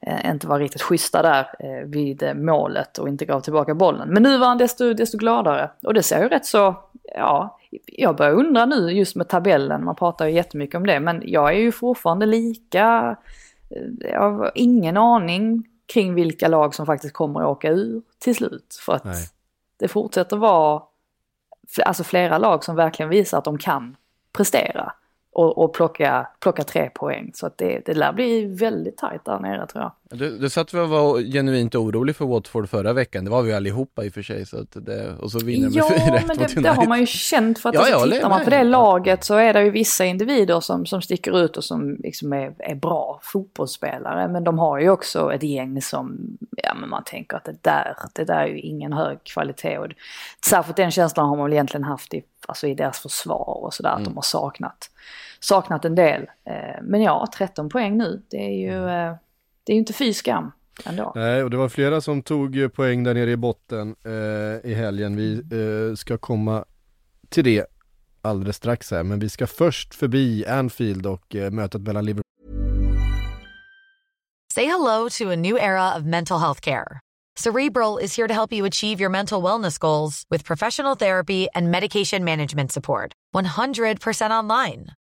[0.00, 4.08] eh, inte var riktigt schyssta där eh, vid målet och inte gav tillbaka bollen.
[4.08, 5.70] Men nu var han desto, desto gladare.
[5.82, 6.74] Och det ser ju rätt så,
[7.14, 11.22] ja, jag börjar undra nu just med tabellen, man pratar ju jättemycket om det, men
[11.24, 13.16] jag är ju fortfarande lika,
[13.98, 18.78] jag har ingen aning kring vilka lag som faktiskt kommer att åka ur till slut.
[18.80, 19.26] För att Nej.
[19.76, 20.82] det fortsätter vara
[21.84, 23.96] alltså flera lag som verkligen visar att de kan
[24.32, 24.92] prestera
[25.36, 27.30] och, och plocka, plocka tre poäng.
[27.34, 29.92] Så att det, det lär bli väldigt tajt där nere tror jag.
[30.18, 33.52] Du, du satt vi och var genuint orolig för Watford förra veckan, det var vi
[33.52, 36.24] allihopa i och för sig, så att det, och så vinner de Ja, med 4-1
[36.26, 38.50] men det, det har man ju känt för att Ja, alltså, håller tittar man på
[38.50, 42.32] det laget så är det ju vissa individer som, som sticker ut och som liksom
[42.32, 44.28] är, är bra fotbollsspelare.
[44.28, 47.96] Men de har ju också ett gäng som, ja men man tänker att det där,
[48.12, 49.78] det där är ju ingen hög kvalitet.
[49.78, 49.86] Och
[50.46, 53.90] särskilt den känslan har man väl egentligen haft i, alltså i deras försvar och sådär,
[53.90, 54.90] att de har saknat,
[55.48, 56.22] saknat en del.
[56.44, 59.14] Eh, Men ja, 13 poäng nu, det är ju, eh,
[59.64, 60.52] det är ju inte fy skam
[60.84, 61.12] ändå.
[61.14, 64.74] Nej, och det var flera som tog eh, poäng där nere i botten eh, i
[64.74, 65.16] helgen.
[65.16, 66.64] Vi eh, ska komma
[67.28, 67.66] till det
[68.22, 72.22] alldeles strax här, men vi ska först förbi Anfield och eh, mötet mellan Liverpool
[74.54, 77.00] Say hello to a new era of mental health care.
[77.38, 81.70] Cerebral is here to help you achieve your mental wellness goals with professional therapy and
[81.70, 83.12] medication management support.
[83.34, 84.86] 100% online.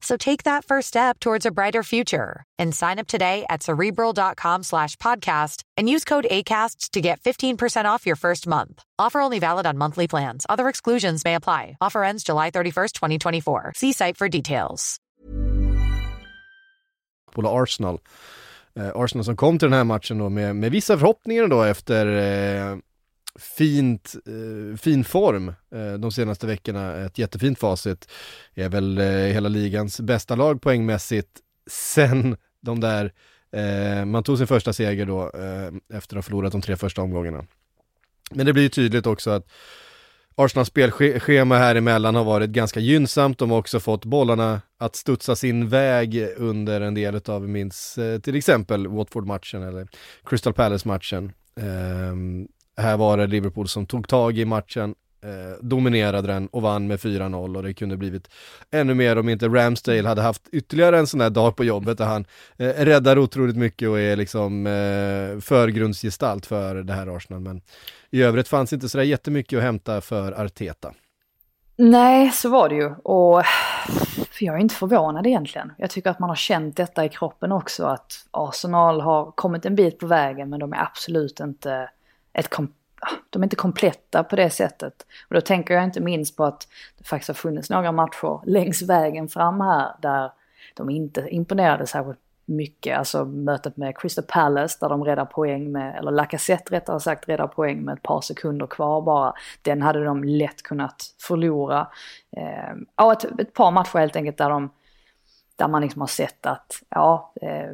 [0.00, 4.62] So take that first step towards a brighter future and sign up today at cerebral.com
[4.62, 8.82] slash podcast and use code ACasts to get 15% off your first month.
[8.98, 10.46] Offer only valid on monthly plans.
[10.48, 11.76] Other exclusions may apply.
[11.80, 13.72] Offer ends July 31st, 2024.
[13.76, 15.00] See site for details.
[17.36, 18.00] Arsenal.
[18.76, 22.06] Eh, Arsenal som kom till den här matchen då med, med vissa förhoppningar då efter
[22.06, 22.76] eh,
[23.38, 26.96] fint, eh, fin form eh, de senaste veckorna.
[26.96, 28.08] Ett jättefint facit.
[28.54, 31.30] Är väl eh, hela ligans bästa lag poängmässigt
[31.70, 33.12] sen de där,
[33.52, 37.02] eh, man tog sin första seger då eh, efter att ha förlorat de tre första
[37.02, 37.44] omgångarna.
[38.30, 39.46] Men det blir ju tydligt också att
[40.34, 43.38] Arsenals spelschema här emellan har varit ganska gynnsamt.
[43.38, 48.18] De har också fått bollarna att studsa sin väg under en del av, minst eh,
[48.18, 49.88] till exempel Watford-matchen eller
[50.24, 51.32] Crystal Palace-matchen.
[51.54, 56.86] Um, här var det Liverpool som tog tag i matchen, eh, dominerade den och vann
[56.86, 58.28] med 4-0 och det kunde blivit
[58.70, 62.04] ännu mer om inte Ramsdale hade haft ytterligare en sån här dag på jobbet där
[62.04, 62.24] han
[62.56, 67.40] eh, räddar otroligt mycket och är liksom eh, förgrundsgestalt för det här Arsenal.
[67.40, 67.60] Men
[68.10, 70.92] i övrigt fanns inte sådär jättemycket att hämta för Arteta.
[71.76, 72.94] Nej, så var det ju.
[72.94, 73.42] Och
[74.40, 75.72] jag är inte förvånad egentligen.
[75.78, 79.74] Jag tycker att man har känt detta i kroppen också, att Arsenal har kommit en
[79.74, 81.90] bit på vägen men de är absolut inte
[82.38, 82.58] ett
[83.00, 85.06] ah, de är inte kompletta på det sättet.
[85.28, 88.82] Och då tänker jag inte minst på att det faktiskt har funnits några matcher längs
[88.82, 90.30] vägen fram här där
[90.74, 92.98] de inte imponerade särskilt mycket.
[92.98, 97.46] Alltså mötet med Crystal Palace där de räddar poäng med, eller Lacazette rättare sagt räddar
[97.46, 99.34] poäng med ett par sekunder kvar bara.
[99.62, 101.88] Den hade de lätt kunnat förlora.
[102.36, 104.70] Ehm, ja, ett, ett par matcher helt enkelt där de
[105.58, 107.70] där man liksom har sett att ja, eh,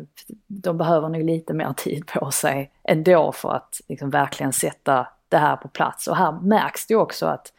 [0.46, 5.36] de behöver nog lite mer tid på sig ändå för att liksom verkligen sätta det
[5.38, 6.06] här på plats.
[6.06, 7.52] Och här märks det också att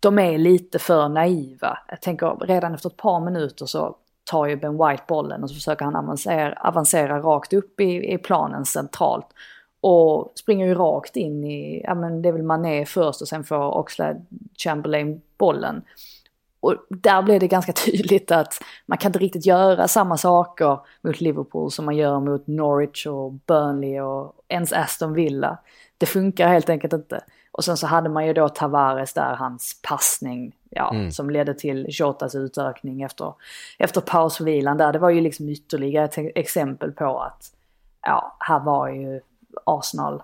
[0.00, 1.78] de är lite för naiva.
[1.88, 5.54] Jag tänker redan efter ett par minuter så tar ju Ben White bollen och så
[5.54, 9.26] försöker han avancera, avancera rakt upp i, i planen centralt.
[9.80, 13.44] Och springer ju rakt in i, ja men det är väl Mané först och sen
[13.44, 14.22] får Oxlade
[14.58, 15.82] Chamberlain bollen.
[16.62, 21.20] Och där blev det ganska tydligt att man kan inte riktigt göra samma saker mot
[21.20, 25.58] Liverpool som man gör mot Norwich och Burnley och ens Aston Villa.
[25.98, 27.24] Det funkar helt enkelt inte.
[27.52, 31.10] Och sen så hade man ju då Tavares där, hans passning, ja, mm.
[31.10, 33.34] som ledde till Jotas utökning efter,
[33.78, 34.92] efter pausvilan där.
[34.92, 37.52] Det var ju liksom ytterligare ett exempel på att,
[38.02, 39.20] ja, här var ju
[39.64, 40.22] Arsenal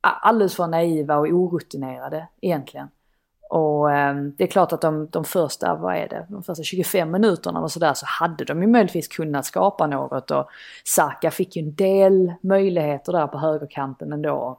[0.00, 2.88] alldeles för naiva och orutinerade egentligen.
[3.48, 7.10] Och eh, det är klart att de, de första, vad är det, de första 25
[7.10, 10.48] minuterna och sådär så hade de ju möjligtvis kunnat skapa något och
[10.84, 14.58] Saka fick ju en del möjligheter där på högerkanten ändå.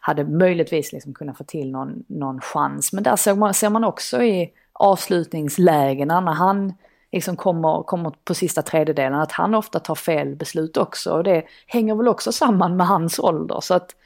[0.00, 2.92] Hade möjligtvis liksom kunnat få till någon, någon chans.
[2.92, 6.72] Men där ser man, ser man också i avslutningslägena när han
[7.12, 11.12] liksom kommer, kommer på sista tredjedelen att han ofta tar fel beslut också.
[11.12, 13.60] Och det hänger väl också samman med hans ålder.
[13.60, 13.96] Så att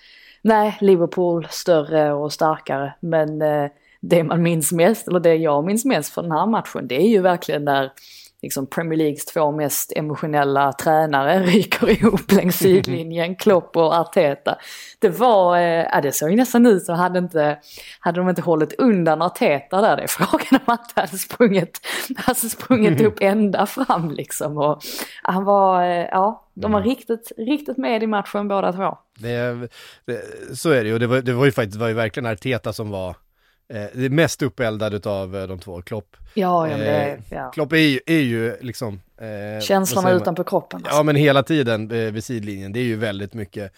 [0.43, 3.71] nej, Liverpool större och starkare men eh,
[4.09, 7.09] det man minns mest, eller det jag minns mest från den här matchen, det är
[7.09, 7.91] ju verkligen där
[8.43, 14.59] liksom Premier Leagues två mest emotionella tränare ryker ihop längs sidlinjen, Klopp och Arteta.
[14.99, 17.59] Det var, eh, ja det såg ju nästan ut så hade inte,
[18.01, 21.81] hade de inte hållit undan Arteta där, det är frågan om att hade sprungit,
[22.17, 24.59] hade sprungit upp ända fram liksom.
[24.59, 24.83] Och
[25.23, 26.91] han var, eh, ja, de var mm.
[26.91, 28.99] riktigt, riktigt med i matchen båda två.
[29.19, 29.69] Det,
[30.07, 30.21] det,
[30.57, 32.91] så är det ju, det var, det var ju faktiskt, var ju verkligen Arteta som
[32.91, 33.17] var
[33.69, 36.17] det mest uppeldad utav eh, de två, Klopp.
[36.35, 37.51] Ja, ja, det, eh, ja.
[37.51, 39.01] Klopp är ju, är ju liksom...
[39.21, 40.77] Eh, Känslorna utanpå kroppen.
[40.77, 40.97] Alltså.
[40.97, 43.73] Ja, men hela tiden eh, vid sidlinjen, det är ju väldigt mycket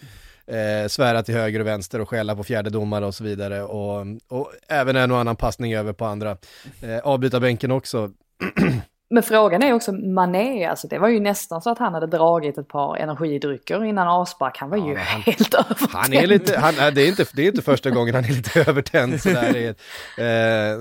[0.47, 3.63] eh, svära till höger och vänster och skälla på fjärde domare och så vidare.
[3.63, 6.37] Och, och även en och annan passning över på andra.
[6.81, 8.11] Eh, avbytarbänken också.
[9.09, 12.57] Men frågan är också Mané, alltså det var ju nästan så att han hade dragit
[12.57, 14.57] ett par energidrycker innan avspark.
[14.57, 15.89] Han var ja, ju han, helt övertänd.
[15.93, 18.59] Han är lite, han, det, är inte, det är inte första gången han är lite
[18.69, 19.75] övertänd sådär.
[20.17, 20.77] Eh, eh,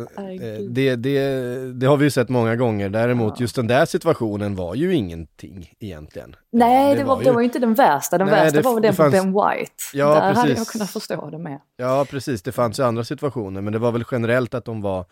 [0.71, 2.89] det, det, det har vi ju sett många gånger.
[2.89, 3.43] Däremot ja.
[3.43, 6.37] just den där situationen var ju ingenting egentligen.
[6.53, 7.25] Nej, det, det var, var, ju...
[7.25, 8.19] det var inte den värsta.
[8.19, 9.13] Den nej, värsta var väl den fanns...
[9.13, 9.73] Ben White.
[9.93, 10.39] Ja, där precis.
[10.39, 11.61] hade jag kunnat förstå det med.
[11.77, 12.43] Ja, precis.
[12.43, 15.05] Det fanns ju andra situationer, men det var väl generellt att de var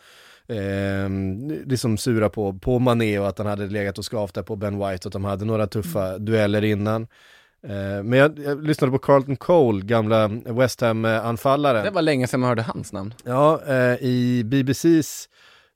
[0.49, 1.09] eh,
[1.67, 4.79] liksom sura på, på Mané och att han hade legat och skavt där på Ben
[4.79, 6.25] White och att de hade några tuffa mm.
[6.25, 7.03] dueller innan.
[7.67, 11.85] Eh, men jag, jag, lyssnade på Carlton Cole, gamla West Ham-anfallaren.
[11.85, 13.15] Det var länge sedan man hörde hans namn.
[13.25, 15.29] Ja, eh, i BBCs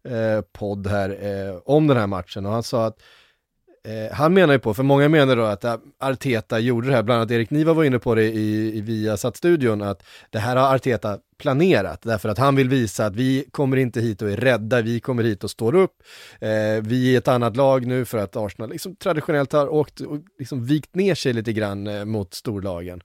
[0.04, 2.98] eh, podd här eh, om den här matchen och han sa att
[3.88, 7.02] Eh, han menar ju på, för många menar då att äh, Arteta gjorde det här,
[7.02, 10.74] bland annat Erik Niva var inne på det i, i Viasat-studion, att det här har
[10.74, 14.82] Arteta planerat, därför att han vill visa att vi kommer inte hit och är rädda,
[14.82, 16.02] vi kommer hit och står upp.
[16.40, 20.18] Eh, vi är ett annat lag nu för att Arsenal liksom traditionellt har åkt och
[20.38, 23.02] liksom vikt ner sig lite grann eh, mot storlagen.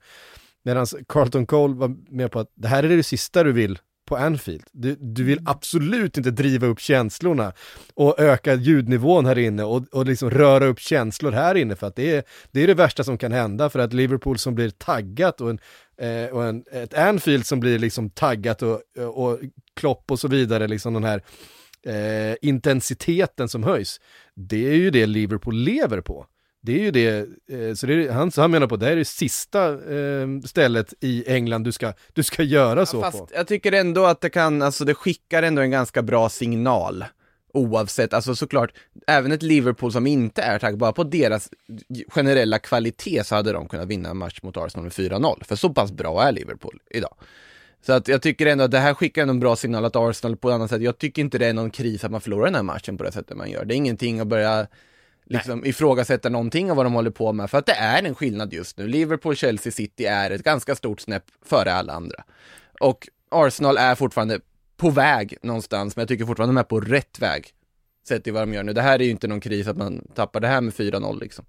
[0.64, 4.16] Medan Carlton Cole var med på att det här är det sista du vill på
[4.16, 4.64] Anfield.
[4.72, 7.52] Du, du vill absolut inte driva upp känslorna
[7.94, 11.96] och öka ljudnivån här inne och, och liksom röra upp känslor här inne för att
[11.96, 15.40] det är, det är det värsta som kan hända för att Liverpool som blir taggat
[15.40, 15.58] och, en,
[15.98, 19.40] eh, och en, ett Anfield som blir liksom taggat och, och
[19.76, 21.22] Klopp och så vidare, liksom den här
[21.86, 24.00] eh, intensiteten som höjs.
[24.34, 26.26] Det är ju det Liverpool lever på.
[26.64, 27.08] Det är ju det,
[27.48, 30.94] eh, så det är, han, han menar på det här är det sista eh, stället
[31.00, 33.28] i England du ska, du ska göra så ja, fast på.
[33.34, 37.04] jag tycker ändå att det kan, alltså det skickar ändå en ganska bra signal.
[37.52, 38.70] Oavsett, alltså såklart,
[39.06, 41.48] även ett Liverpool som inte är tack bara på deras
[42.08, 45.44] generella kvalitet så hade de kunnat vinna en match mot Arsenal med 4-0.
[45.44, 47.14] För så pass bra är Liverpool idag.
[47.86, 50.48] Så att jag tycker ändå att det här skickar en bra signal att Arsenal på
[50.48, 52.62] ett annat sätt, jag tycker inte det är någon kris att man förlorar den här
[52.62, 53.64] matchen på det sättet man gör.
[53.64, 54.66] Det är ingenting att börja
[55.24, 55.68] liksom Nej.
[55.68, 58.78] ifrågasätta någonting av vad de håller på med, för att det är en skillnad just
[58.78, 58.88] nu.
[58.88, 62.24] Liverpool, Chelsea, City är ett ganska stort snäpp före alla andra.
[62.80, 64.40] Och Arsenal är fortfarande
[64.76, 67.46] på väg någonstans, men jag tycker fortfarande de är på rätt väg.
[68.08, 68.72] Sett i vad de gör nu.
[68.72, 71.44] Det här är ju inte någon kris att man tappar det här med 4-0 liksom.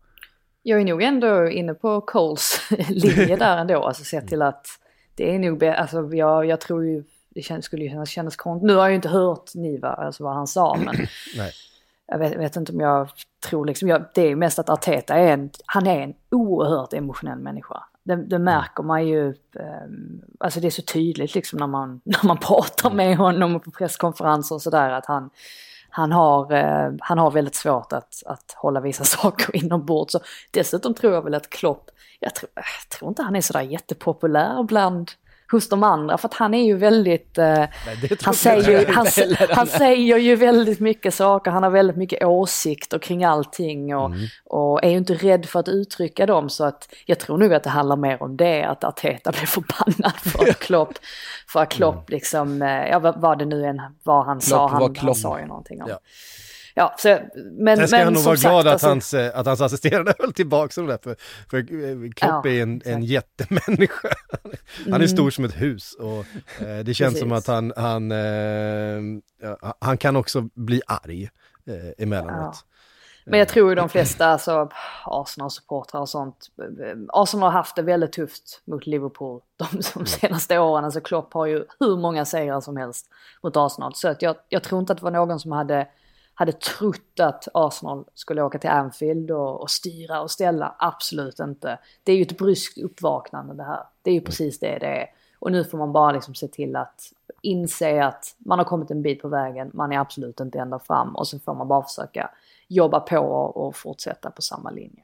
[0.63, 2.59] Jag är nog ändå inne på Coles
[2.89, 4.67] linje där ändå, alltså sett till att
[5.15, 8.67] det är nog, alltså jag, jag tror ju, det känns, skulle ju kännas, kännas konstigt.
[8.67, 10.95] Nu har jag ju inte hört Niva, alltså vad han sa, men
[11.37, 11.51] Nej
[12.07, 13.09] jag vet, vet, inte om jag
[13.49, 17.39] tror liksom, jag, det är mest att Arteta är en, han är en oerhört emotionell
[17.39, 17.83] människa.
[18.03, 22.27] Det, det märker man ju, um, alltså det är så tydligt liksom när man, när
[22.27, 25.29] man pratar med honom på presskonferenser och sådär att han,
[25.89, 30.11] han har, uh, han har väldigt svårt att, att hålla vissa saker inombords.
[30.11, 30.19] Så
[30.51, 31.89] dessutom tror jag väl att Klopp,
[32.19, 35.11] jag tror, jag tror inte han är sådär jättepopulär bland
[35.51, 36.17] hos de andra.
[36.17, 37.69] För att han är ju väldigt, eh, Nej,
[38.21, 39.07] han, säger ju, han,
[39.49, 44.19] han, säger ju väldigt mycket saker, han har väldigt mycket åsikter kring allting och, mm.
[44.45, 46.49] och är ju inte rädd för att uttrycka dem.
[46.49, 50.15] Så att jag tror nog att det handlar mer om det, att Arteta blev förbannad
[50.15, 50.93] för att Klopp,
[51.47, 52.05] för att Klopp mm.
[52.07, 55.45] liksom, eh, ja vad det nu än var han Klopp sa, han, han sa ju
[55.45, 55.89] någonting om.
[55.89, 55.99] Ja.
[56.77, 57.19] Ja, så,
[57.51, 59.61] men, Sen ska men, han nog vara sagt, glad att, alltså, hans, eh, att hans
[59.61, 61.15] assisterande höll tillbaka dem där, för,
[61.49, 64.07] för eh, Klopp Ja, är en, en jättemänniska.
[64.83, 65.07] Han är Mm.
[65.07, 66.25] stor som ett hus och
[66.67, 69.01] eh, det känns som att han, han, eh,
[69.41, 71.29] ja, han kan också bli arg
[71.67, 72.65] eh, emellanåt.
[73.27, 74.69] Men jag tror ju de flesta, alltså
[75.05, 80.59] Arsenal-supportrar och sånt, eh, Arsenal har haft det väldigt tufft mot Liverpool de, de senaste
[80.59, 80.85] åren.
[80.85, 83.09] Alltså Klopp har ju hur många segrar som helst
[83.43, 83.95] mot Arsenal.
[83.95, 85.87] Så att jag, jag tror inte att det var någon som hade,
[86.37, 90.75] hade trott att Arsenal skulle åka till Anfield och, och styra och ställa.
[90.79, 91.79] Absolut inte.
[92.03, 93.83] Det är ju ett bryskt uppvaknande det här.
[94.01, 95.05] Det är ju precis det det är.
[95.39, 97.01] Och nu får man bara liksom se till att
[97.41, 101.15] inse att man har kommit en bit på vägen, man är absolut inte ända fram
[101.15, 102.29] och så får man bara försöka
[102.67, 105.03] jobba på och, och fortsätta på samma linje.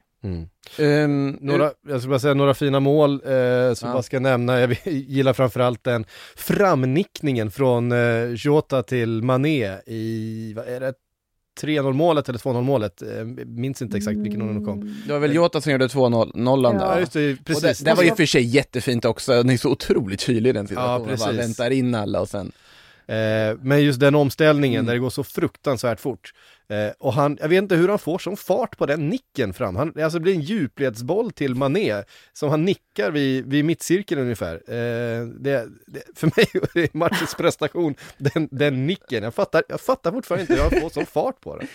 [0.78, 3.94] Um, Några, jag ska bara säga några fina mål eh, som Ja.
[3.94, 4.60] jag ska nämna.
[4.60, 6.04] Jag gillar framförallt den
[6.36, 10.94] framnickningen från eh, Jota till Mané i, vad är det,
[11.60, 13.02] 3-0 målet eller 2-0 målet?
[13.02, 15.02] Eh, minns inte exakt vilken ordning de kom.
[15.06, 16.32] det var väl Jota som gjorde 2-0
[16.64, 16.72] Ja.
[16.72, 16.78] där.
[16.86, 17.78] Ja, just det, precis.
[17.78, 20.62] det, det var ju för sig jättefint också, den är så otroligt tydlig i den
[20.64, 21.06] Ja, situationen.
[21.08, 21.26] precis.
[21.26, 22.52] bara väntar in alla och sen...
[23.06, 24.86] Eh, men just den omställningen Mm.
[24.86, 26.32] där det går så fruktansvärt fort.
[26.68, 29.76] Eh, och han, jag vet inte hur han får sån fart på den nicken fram.
[29.76, 34.54] Han, alltså det blir en djupledsboll till Mané som han nickar vid, vid mittcirkeln ungefär.
[34.54, 36.46] Eh, det, det, för mig
[36.84, 39.22] är matchens prestation, den, den nicken.
[39.22, 41.68] Jag fattar, jag fattar fortfarande inte hur han får sån fart på den.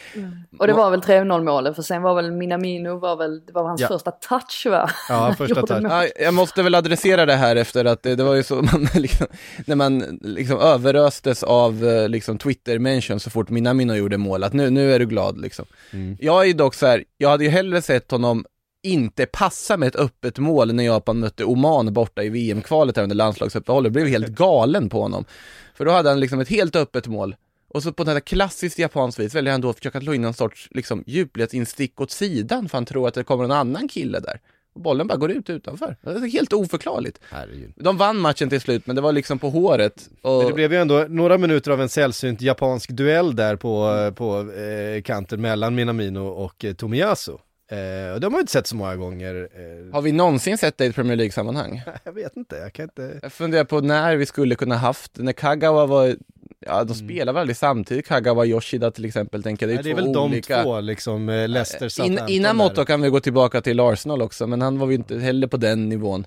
[0.60, 3.63] Och det var väl 3-0 målet för sen var väl Minamino, var väl, det var
[3.63, 3.88] hans Ja.
[3.88, 4.89] första touch va?
[5.10, 5.84] Ja, första touch.
[5.84, 8.88] Ja, jag måste väl adressera det här efter att det, det var ju så man
[8.95, 9.27] liksom,
[9.65, 14.69] när man liksom överöstes av eh, liksom Twitter-mention så fort Minamino gjorde mål, att nu,
[14.69, 15.65] nu är du glad liksom.
[15.91, 16.17] Mm.
[16.19, 18.45] Jag är ju dock så här, jag hade ju hellre sett honom
[18.88, 23.93] inte passa med ett öppet mål när Japan mötte Oman borta i VM-kvalet under landslagsuppehållet.
[23.93, 25.26] Blev helt galen på honom.
[25.73, 27.36] För då hade han liksom ett helt öppet mål.
[27.69, 30.21] Och så på det här klassiskt japanskt vis väljer han då att försöka slå in
[30.21, 34.19] någon sorts liksom, djupledsinstick åt sidan för han tror att det kommer någon annan kille
[34.19, 34.39] där.
[34.73, 35.95] Och bollen bara går ut utanför.
[36.02, 37.19] Det är helt oförklarligt.
[37.30, 37.73] Herregud.
[37.76, 40.10] De vann matchen till slut, men det var liksom på håret.
[40.21, 40.38] Och...
[40.38, 44.52] Men det blev ju ändå några minuter av en sällsynt japansk duell där på, på
[44.52, 47.38] eh, kanten mellan Minamino och eh, Tomiyasu.
[47.69, 49.49] Eh, och de har ju inte sett så många gånger.
[49.53, 51.82] Eh, Har vi någonsin sett det i ett Premier League-sammanhang?
[52.03, 53.19] jag vet inte, jag kan inte...
[53.21, 56.15] Jag funderar på när vi skulle kunna haft, när Kagawa var
[56.60, 59.76] ja de spelar väl aldrig samtidigt, Kagawa och Yoshida till exempel, tänker jag.
[59.76, 60.57] Det är, två det är väl olika...
[60.57, 62.57] de två liksom, eh, Leicester, In, Southampton innan.
[62.57, 65.57] Motto kan vi gå tillbaka till Arsenal också, men han var ju inte heller på
[65.57, 66.26] den nivån.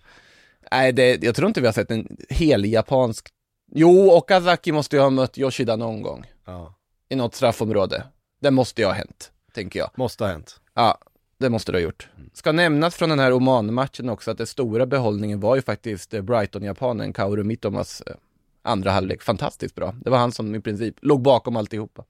[0.72, 3.28] Nej, det, jag tror inte vi har sett en hel japansk...
[3.74, 6.74] Jo, Okazaki måste ju ha mött Yoshida någon gång Ja,
[7.08, 8.02] i något straffområde.
[8.40, 9.90] Det måste ju ha hänt, tänker jag.
[9.94, 10.60] måste ha hänt.
[10.74, 10.98] Ja,
[11.40, 12.08] det måste det ha gjort.
[12.32, 16.22] Ska nämnas från den här Oman-matchen också att den stora behållningen var ju faktiskt eh,
[16.22, 18.14] Brighton-japanen Kaoru Mitomas eh,
[18.62, 19.22] andra halvlek.
[19.22, 19.94] Fantastiskt bra.
[20.04, 22.04] Det var han som i princip låg bakom alltihopa.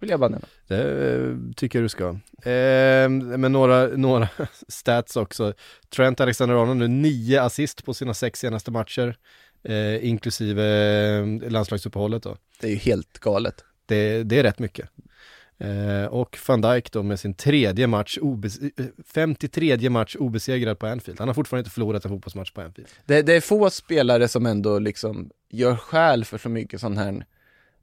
[0.00, 0.46] Vill jag bara nämna.
[0.66, 2.08] Det eh, tycker jag du ska.
[2.50, 4.28] Eh, men några, några
[4.68, 5.52] stats också.
[5.96, 9.16] Trent Alexander-Arnold nu nio assist på sina sex senaste matcher.
[9.62, 10.64] Eh, inklusive
[11.18, 12.36] eh, landslagsuppehållet då.
[12.60, 13.64] Det är ju helt galet.
[13.86, 14.90] Det, det är rätt mycket.
[15.58, 18.84] Eh, och van Dijk då med sin tredje match, obes- eh,
[19.14, 21.18] 53 match obesegrad på Anfield.
[21.18, 22.88] Han har fortfarande inte förlorat en fotbollsmatch på Anfield.
[23.06, 27.24] Det, det är få spelare som ändå liksom gör skäl för så mycket sån här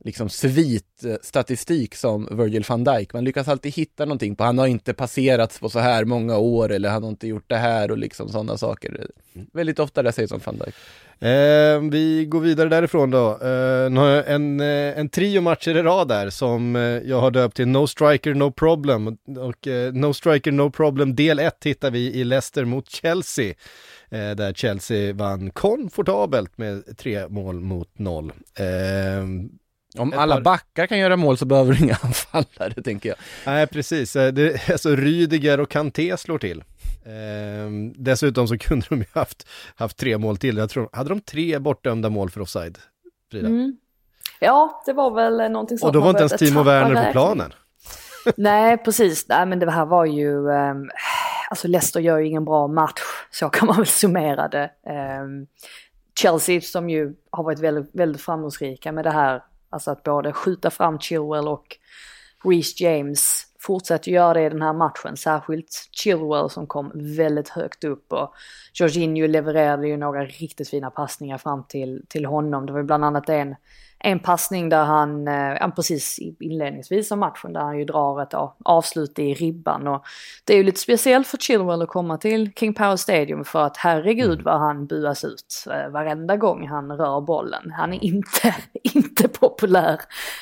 [0.04, 3.14] liksom svit-statistik som Virgil van Dijk.
[3.14, 6.72] Man lyckas alltid hitta någonting på, han har inte passerats på så här många år
[6.72, 9.08] eller han har inte gjort det här och liksom sådana saker.
[9.54, 10.76] Väldigt ofta det sägs som van Dijk.
[11.24, 13.38] Eh, vi går vidare därifrån då.
[13.42, 17.68] Ehm, eh, en, en trio matcher i rad där som eh, jag har döpt till
[17.68, 19.18] No Striker No Problem.
[19.38, 23.54] Och eh, No Striker No Problem del 1 hittar vi i Leicester mot Chelsea.
[24.10, 28.32] Eh, där Chelsea vann komfortabelt med tre mål mot noll.
[28.56, 29.50] Ehm,
[29.98, 33.18] om alla par- backar kan göra mål så behöver du inga anfallare, tänker jag.
[33.46, 34.16] Nej, precis.
[34.16, 36.64] Eh, Det, alltså Rydiger och Kanté slår till.
[37.06, 40.58] Ehm, dessutom så kunde de ju haft, haft tre mål till.
[40.58, 42.78] Jag tror, hade de tre bortdömda mål för offside?
[43.32, 43.48] Frida?
[43.48, 43.78] Mm.
[44.40, 45.88] Ja, det var väl någonting sånt.
[45.88, 47.54] och då var inte ens Timo Werner på planen.
[48.36, 49.26] Nej, precis.
[49.30, 50.38] Nej, men det här var ju...
[50.50, 50.90] Um,
[51.50, 54.72] alltså Leicester gör ju ingen bra match, så kan man väl summera det.
[54.90, 55.48] Ehm,
[56.20, 60.70] Chelsea som ju har varit väldigt, väldigt framgångsrika med det här, alltså att både skjuta
[60.70, 61.78] fram Chilwell och
[62.44, 67.84] Reece James fortsätter göra det i den här matchen, särskilt Chilwell som kom väldigt högt
[67.84, 68.34] upp och
[68.74, 72.66] Jorginho levererade ju några riktigt fina passningar fram till, till honom.
[72.66, 73.56] Det var ju bland annat en,
[74.04, 78.34] en passning där han, eh, precis inledningsvis av matchen, där han ju drar ett
[78.66, 79.88] avslut i ribban.
[79.88, 80.04] Och
[80.46, 83.78] det är ju lite speciellt för Chilwell att komma till King Power Stadium för att
[83.78, 87.72] herregud vad han buas ut eh, varenda gång han rör bollen.
[87.72, 90.00] Han är inte, inte populär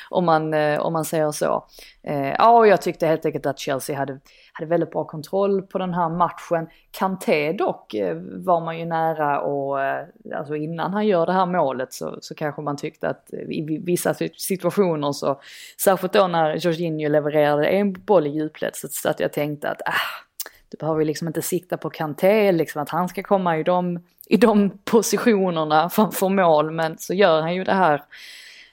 [0.10, 1.66] om man, eh, om man säger så.
[2.04, 4.20] Eh, ja, och jag tyckte helt enkelt att Chelsea hade,
[4.54, 6.68] hade väldigt bra kontroll på den här matchen.
[6.92, 10.06] Kanté dock eh, var man ju nära och eh,
[10.36, 13.62] alltså innan han gör det här målet så, så kanske man tyckte att eh, i
[13.62, 15.42] vi- vissa si- situationer så,
[15.82, 19.82] särskilt då när Jorginho levererade en boll i djupled så, så att jag tänkte att
[19.86, 20.24] ah,
[20.70, 24.38] du behöver liksom inte sikta på Kanté, liksom att han ska komma i de, i
[24.38, 28.04] de positionerna framför mål, men så gör han ju det här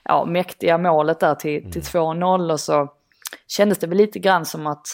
[0.05, 2.93] ja, mäktiga målet där till, till 2-0 och så
[3.49, 4.87] kändes det väl lite grann som att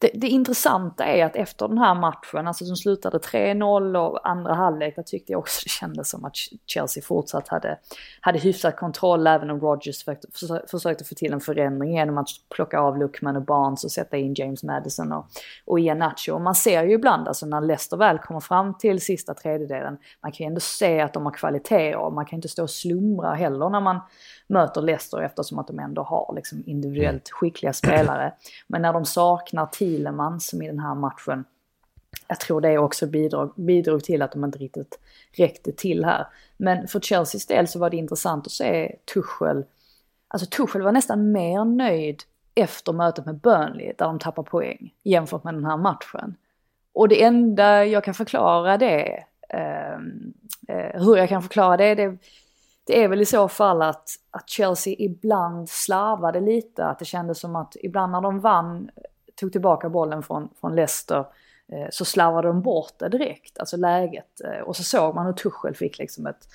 [0.00, 4.54] det, det intressanta är att efter den här matchen, alltså som slutade 3-0 och andra
[4.54, 6.36] halvlek, där tyckte jag också det kändes som att
[6.66, 7.78] Chelsea fortsatt hade,
[8.20, 10.28] hade hyfsat kontroll även om Rodgers försökte,
[10.70, 14.34] försökte få till en förändring genom att plocka av Luckman och Barnes och sätta in
[14.34, 15.26] James Madison och,
[15.64, 16.32] och Nacho.
[16.32, 20.32] Och man ser ju ibland, alltså när Leicester väl kommer fram till sista tredjedelen, man
[20.32, 23.34] kan ju ändå se att de har kvaliteter och man kan inte stå och slumra
[23.34, 24.00] heller när man
[24.50, 28.32] möter Leicester eftersom att de ändå har liksom individuellt skickliga spelare.
[28.66, 31.44] Men när de saknar Thielemann som i den här matchen,
[32.28, 34.98] jag tror det också bidrog, bidrog till att de inte riktigt
[35.32, 36.26] räckte till här.
[36.56, 39.64] Men för Chelseas del så var det intressant att se Tuchel,
[40.28, 42.22] alltså Tuchel var nästan mer nöjd
[42.54, 46.34] efter mötet med Burnley där de tappar poäng jämfört med den här matchen.
[46.92, 49.94] Och det enda jag kan förklara det, eh,
[50.68, 52.18] eh, hur jag kan förklara det, det,
[52.90, 57.40] det är väl i så fall att, att Chelsea ibland slarvade lite, att det kändes
[57.40, 58.90] som att ibland när de vann,
[59.40, 61.18] tog tillbaka bollen från, från Leicester,
[61.72, 64.40] eh, så slarvade de bort det direkt, alltså läget.
[64.44, 66.48] Eh, och så såg man hur Tuchel fick liksom ett,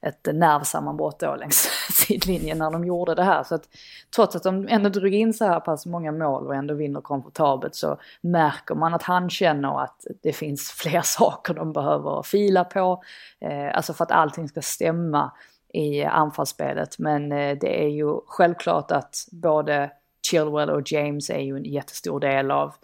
[0.00, 3.42] ett nervsammanbrott då längs sidlinjen när de gjorde det här.
[3.42, 3.68] Så att
[4.16, 7.74] trots att de ändå drog in så här pass många mål och ändå vinner komfortabelt
[7.74, 13.02] så märker man att han känner att det finns fler saker de behöver fila på.
[13.40, 15.32] Eh, alltså för att allting ska stämma
[15.72, 16.98] i anfallsspelet.
[16.98, 19.90] Men eh, det är ju självklart att både
[20.30, 22.74] Chilwell och James är ju en jättestor del av,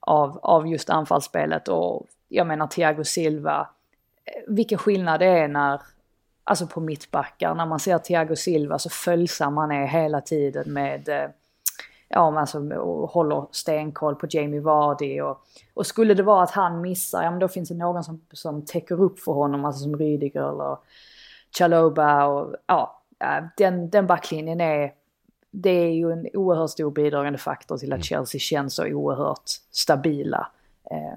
[0.00, 1.68] av, av just anfallsspelet.
[1.68, 3.68] Och jag menar Thiago Silva,
[4.24, 5.80] eh, vilken skillnad det är när,
[6.44, 11.08] alltså på mittbackar, när man ser Thiago Silva så följsam han är hela tiden med
[11.08, 11.30] eh,
[12.08, 15.20] ja, men alltså, och håller stenkoll på Jamie Vardy.
[15.20, 18.20] Och, och skulle det vara att han missar, ja men då finns det någon som,
[18.32, 20.76] som täcker upp för honom, alltså som Rydiger eller
[21.58, 23.02] Chaloba och ja,
[23.56, 24.92] den, den backlinjen är,
[25.50, 28.02] det är ju en oerhört stor bidragande faktor till att mm.
[28.02, 30.48] Chelsea känns så oerhört stabila.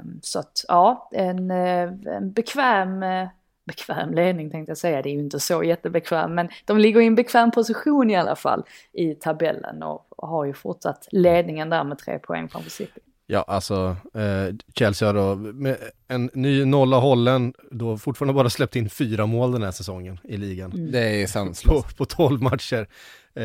[0.01, 3.27] Um, så att ja, en, eh, en bekväm eh,
[3.65, 7.07] bekväm ledning tänkte jag säga, det är ju inte så jättebekväm, men de ligger i
[7.07, 11.83] en bekväm position i alla fall i tabellen och, och har ju fortsatt ledningen där
[11.83, 13.01] med tre poäng framför City.
[13.33, 15.77] Ja, alltså eh, Chelsea har då med
[16.07, 20.37] en ny nolla hållen, då fortfarande bara släppt in fyra mål den här säsongen i
[20.37, 20.71] ligan.
[20.71, 20.91] Mm.
[20.91, 21.97] Det är sanslöst.
[21.97, 22.87] På, på 12 matcher.
[23.33, 23.43] Eh,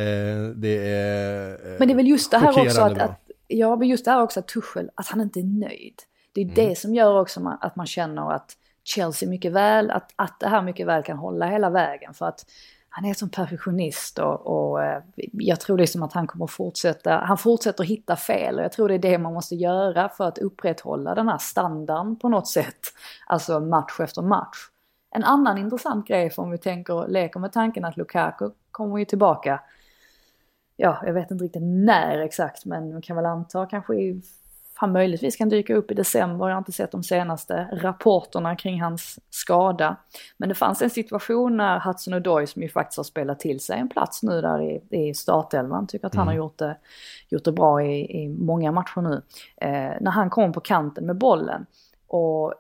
[0.55, 3.89] det är eh, Men det är väl just det här också att, att, ja, men
[3.89, 5.95] just det här också att Tuchel, att han inte är nöjd.
[6.32, 6.55] Det är mm.
[6.55, 10.62] det som gör också att man känner att Chelsea mycket väl, att, att det här
[10.62, 12.14] mycket väl kan hålla hela vägen.
[12.14, 12.45] För att
[12.99, 17.38] han är som perfektionist och, och eh, jag tror liksom att han kommer fortsätta, han
[17.38, 21.14] fortsätter hitta fel och jag tror det är det man måste göra för att upprätthålla
[21.14, 22.80] den här standarden på något sätt.
[23.26, 24.57] Alltså match efter match.
[25.11, 29.05] En annan intressant grej för om vi tänker, leker med tanken att Lukaku kommer ju
[29.05, 29.61] tillbaka,
[30.76, 34.22] ja jag vet inte riktigt när exakt men man kan väl anta kanske i
[34.81, 36.49] han möjligtvis kan dyka upp i december.
[36.49, 39.97] Jag har inte sett de senaste rapporterna kring hans skada.
[40.37, 43.79] Men det fanns en situation när Hudson Odoi, som ju faktiskt har spelat till sig
[43.79, 46.33] en plats nu där i, i startelvan, tycker att han mm.
[46.33, 46.76] har gjort det,
[47.29, 49.22] gjort det bra i, i många matcher nu.
[49.57, 51.66] Eh, när han kom på kanten med bollen
[52.07, 52.55] och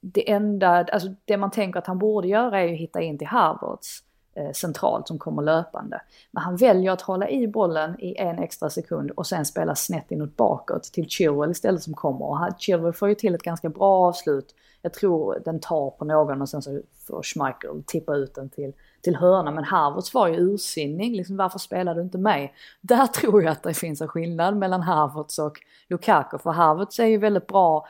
[0.00, 3.18] det enda, alltså det man tänker att han borde göra är ju att hitta in
[3.18, 4.02] till Harvards
[4.38, 6.00] Eh, centralt som kommer löpande.
[6.30, 10.10] Men han väljer att hålla i bollen i en extra sekund och sen spela snett
[10.10, 12.26] inåt bakåt till Chilwell istället som kommer.
[12.26, 14.54] Och Chilwell får ju till ett ganska bra avslut.
[14.82, 18.72] Jag tror den tar på någon och sen så får Schmeichel tippa ut den till,
[19.00, 19.50] till hörna.
[19.50, 22.54] Men Harvards var ju ursinnig, liksom varför spelar du inte mig?
[22.80, 25.58] Där tror jag att det finns en skillnad mellan Harvards och
[25.88, 26.38] Lukaku.
[26.38, 27.86] För Harvards är ju väldigt bra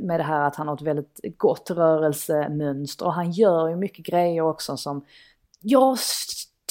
[0.00, 4.06] med det här att han har ett väldigt gott rörelsemönster och han gör ju mycket
[4.06, 5.04] grejer också som
[5.60, 5.98] jag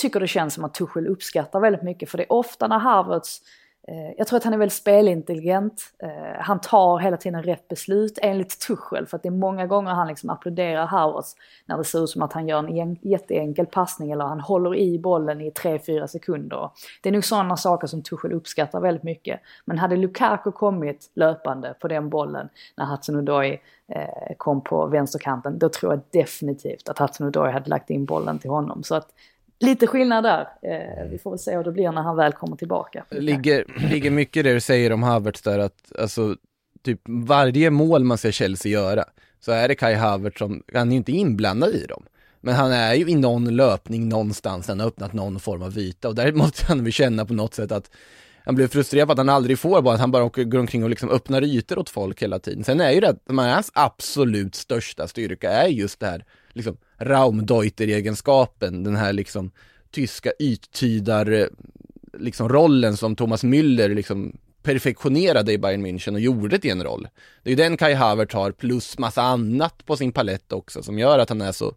[0.01, 3.41] tycker det känns som att Tuchel uppskattar väldigt mycket för det är ofta när Harvards
[3.89, 5.81] Eh, jag tror att han är väldigt spelintelligent.
[6.03, 9.91] Eh, han tar hela tiden rätt beslut enligt Tuchel för att det är många gånger
[9.91, 11.35] han liksom applåderar Harvards
[11.65, 14.99] när det ser ut som att han gör en jätteenkel passning eller han håller i
[14.99, 16.69] bollen i 3-4 sekunder.
[17.01, 19.39] Det är nog sådana saker som Tuchel uppskattar väldigt mycket.
[19.65, 25.69] Men hade Lukaku kommit löpande på den bollen när hudson eh, kom på vänsterkanten, då
[25.69, 28.83] tror jag definitivt att hudson hade lagt in bollen till honom.
[28.83, 29.07] Så att
[29.59, 30.47] lite skillnad där.
[30.61, 33.05] Eh, vi får väl se hur det blir när han väl kommer tillbaka.
[33.09, 36.35] Ligger, ligger mycket det du säger om Havertz där att alltså
[36.83, 39.03] typ varje mål man ser Chelsea göra
[39.39, 42.03] så är det Kai Havertz som, han är ju inte inblandad i dem.
[42.41, 46.07] Men han är ju i någon löpning någonstans, han har öppnat någon form av yta
[46.07, 47.91] och där måste han väl känna på något sätt att
[48.45, 50.89] han blir frustrerad för att han aldrig får bara att han bara går omkring och
[50.89, 52.63] liksom öppnar ytor åt folk hela tiden.
[52.63, 58.83] Sen är ju det att hans absolut största styrka är just det här liksom Raumdeuter-egenskapen,
[58.83, 59.51] den här liksom
[59.91, 61.49] tyska yttydar
[62.13, 67.07] liksom rollen som Thomas Müller liksom perfektionerade i Bayern München och gjorde till en roll.
[67.43, 70.99] Det är ju den Kai Havertz har plus massa annat på sin palett också som
[70.99, 71.75] gör att han är så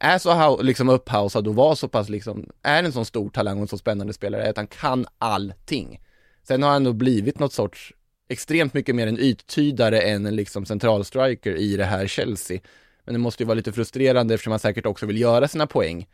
[0.00, 3.62] är så liksom upphausad och var så pass liksom, är en sån stor talang och
[3.62, 6.00] en så spännande spelare att han kan allting.
[6.42, 7.92] Sen har han då blivit något sorts
[8.28, 12.60] extremt mycket mer en yttydare än en liksom centralstriker i det här Chelsea.
[13.04, 16.06] Men det måste ju vara lite frustrerande eftersom han säkert också vill göra sina poäng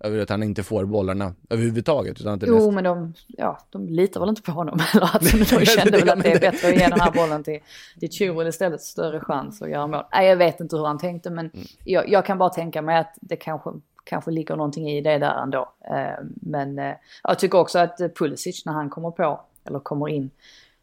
[0.00, 2.20] över att han inte får bollarna överhuvudtaget.
[2.20, 2.70] Utan att det jo, mest...
[2.70, 4.80] men de, ja, de litar väl inte på honom.
[4.94, 7.60] Eller att de kände väl att det är bättre att ge den här bollen till,
[8.00, 10.04] till Chilwell istället, större chans att göra mål.
[10.12, 11.66] Nej, jag vet inte hur han tänkte, men mm.
[11.84, 13.70] jag, jag, kan bara tänka mig att det kanske,
[14.04, 15.72] kanske ligger någonting i det där ändå.
[15.90, 20.30] Eh, men eh, jag tycker också att Pulisic, när han kommer på, eller kommer in,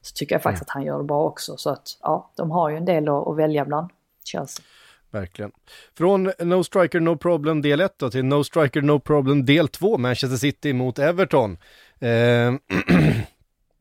[0.02, 0.70] så tycker jag faktiskt mm.
[0.70, 1.58] att han gör det bra också.
[1.58, 3.90] Så att, ja, de har ju en del att välja bland,
[4.24, 4.66] Chelsea.
[5.12, 5.52] Verkligen.
[5.98, 9.98] Från No Striker No Problem del 1 då till No Striker No Problem del 2,
[9.98, 11.58] Manchester City mot Everton.
[12.04, 12.54] Eh,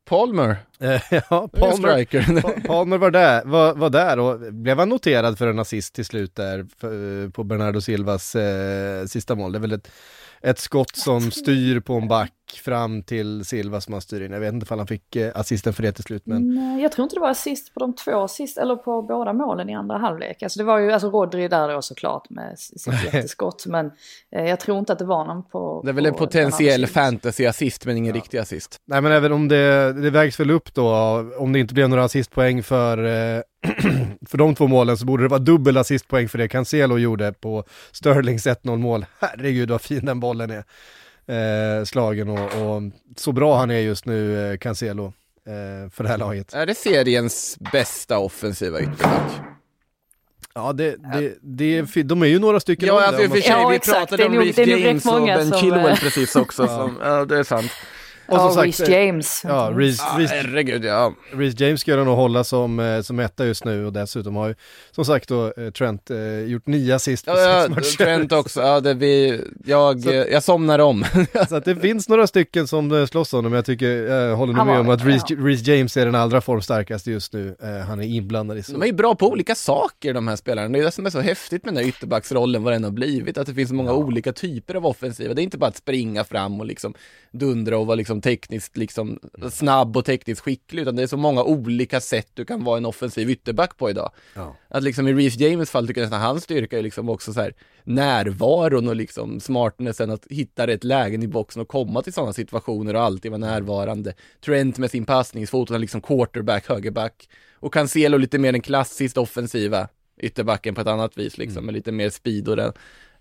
[0.08, 0.56] Palmer.
[1.10, 5.94] Ja, Palmer, Palmer var där, var, var där och blev han noterad för en assist
[5.94, 9.52] till slut där för, på Bernardo Silvas eh, sista mål.
[9.52, 9.90] Det är väl ett,
[10.42, 12.32] ett skott som styr på en back
[12.64, 14.32] fram till Silva som han styr in.
[14.32, 16.54] Jag vet inte om han fick eh, assisten för det till slut men...
[16.54, 19.70] Nej, jag tror inte det var assist på de två assist, eller på båda målen
[19.70, 20.42] i andra halvlek.
[20.42, 23.90] Alltså det var ju, alltså Rodri där då såklart med sitt jätteskott men
[24.32, 25.80] eh, jag tror inte att det var någon på...
[25.84, 28.20] Det är väl en potentiell fantasy-assist men ingen ja.
[28.20, 28.76] riktig assist.
[28.84, 30.94] Nej men även om det, det vägs väl upp då,
[31.38, 33.42] om det inte blev några assistpoäng för eh,
[34.26, 37.64] för de två målen så borde det vara dubbel assistpoäng för det Cancelo gjorde på
[37.92, 39.06] Sterlings 1-0 mål.
[39.18, 40.64] Herregud vad fin den bollen är
[41.78, 42.82] eh, slagen och, och,
[43.16, 46.54] så bra han är just nu, eh, Cancelo, eh, för det här laget.
[46.54, 49.32] Är det seriens bästa offensiva ytterback?
[50.54, 53.50] Ja, det, det, det, de är ju några stycken Ja, alltså, i och för sig,
[53.50, 56.66] Ja, vi pratade Det om Reece det James och Ben som, Chilwell eh, precis också.
[56.66, 57.70] Som, ja, det är sant.
[58.30, 59.42] Och som ja, sagt, Reece James.
[59.44, 61.14] Ja, Reece, Ah, Reece, herregud, ja.
[61.32, 64.54] Reece James ska nog hålla som, eh, som etta just nu och dessutom har ju
[64.90, 68.04] som sagt då eh, Trent eh, gjort nio assist på Ja, sex matcher.
[68.04, 71.04] Trent också, ja, det vi, jag, Så- jag somnar om.
[71.48, 74.36] Så att det finns några stycken som eh, slåss om det, men jag tycker, jag
[74.36, 75.36] håller nog med var- om att Reece, ja.
[75.38, 77.56] Reece James är den allra formstarkaste just nu.
[77.62, 78.72] Eh, han är inblandad i så.
[78.72, 81.10] De är ju bra på olika saker de här spelarna, det är det som är
[81.10, 83.92] så häftigt med den här ytterbacksrollen, vad den har blivit, att det finns så många
[83.92, 86.94] olika typer av offensiva, det är inte bara att springa fram och liksom
[87.32, 89.18] dundra och vara liksom tekniskt liksom
[89.52, 92.86] snabb och tekniskt skicklig, utan det är så många olika sätt du kan vara en
[92.86, 94.10] offensiv ytterback på idag.
[94.34, 94.56] Ja.
[94.68, 97.40] Att liksom i Reece James fall tycker jag nästan hans styrka är liksom också så
[97.40, 97.54] här
[97.84, 102.94] närvaron och liksom smartnessen att hitta rätt lägen i boxen och komma till sådana situationer
[102.94, 104.14] och alltid vara närvarande.
[104.44, 107.28] Trent med sin passningsfot, han är liksom quarterback, högerback.
[107.54, 109.88] Och Cancelo lite mer den klassiskt offensiva
[110.20, 112.72] ytterbacken på ett annat vis liksom, med lite mer speed och den.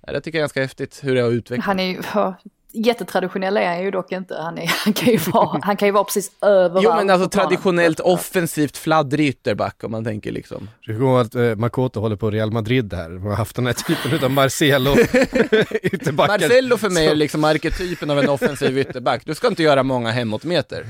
[0.08, 1.66] Ja, det tycker jag är ganska häftigt hur det har utvecklats.
[1.66, 2.36] Han är ju, ja,
[2.74, 4.36] jättetraditionell är han ju dock inte.
[4.36, 6.84] Han, är, han, kan, ju vara, han kan ju vara precis överallt.
[6.84, 10.70] Jo men alltså traditionellt offensivt fladdrig ytterback om man tänker liksom.
[10.82, 13.66] Jag kommer ihåg att eh, Makoto håller på Real Madrid här, de har haft den
[13.66, 14.96] här typen av Marcelo
[15.84, 16.40] ytterbackar.
[16.40, 19.22] Marcello för mig är liksom arketypen av en offensiv ytterback.
[19.26, 20.86] Du ska inte göra många hemåtmeter.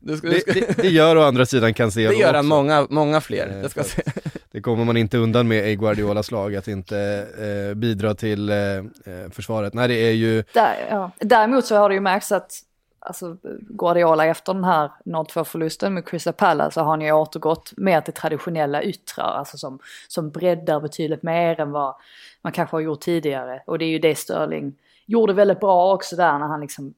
[0.00, 2.36] Du ska, du Det, ska, det, det gör å andra sidan Cancelo det gör han
[2.36, 2.48] också.
[2.48, 3.46] många, många fler.
[3.56, 4.02] Eh, Det ska se.
[4.52, 8.56] Det kommer man inte undan med i Guardiolas lag, att inte eh, bidra till eh,
[8.56, 9.74] eh, försvaret.
[9.74, 11.10] Nej, det är ju, Där, ja.
[11.18, 12.52] Däremot så har det ju märkts att
[12.98, 17.72] alltså, Guardiola efter den här 0-2 förlusten med Crystal Palace så har han ju återgått
[17.76, 19.78] mer till traditionella yttrar, alltså som,
[20.08, 21.94] som breddar betydligt mer än vad
[22.42, 23.62] man kanske har gjort tidigare.
[23.66, 24.74] Och det är ju det Sterling
[25.12, 26.94] gjorde väldigt bra också där när han liksom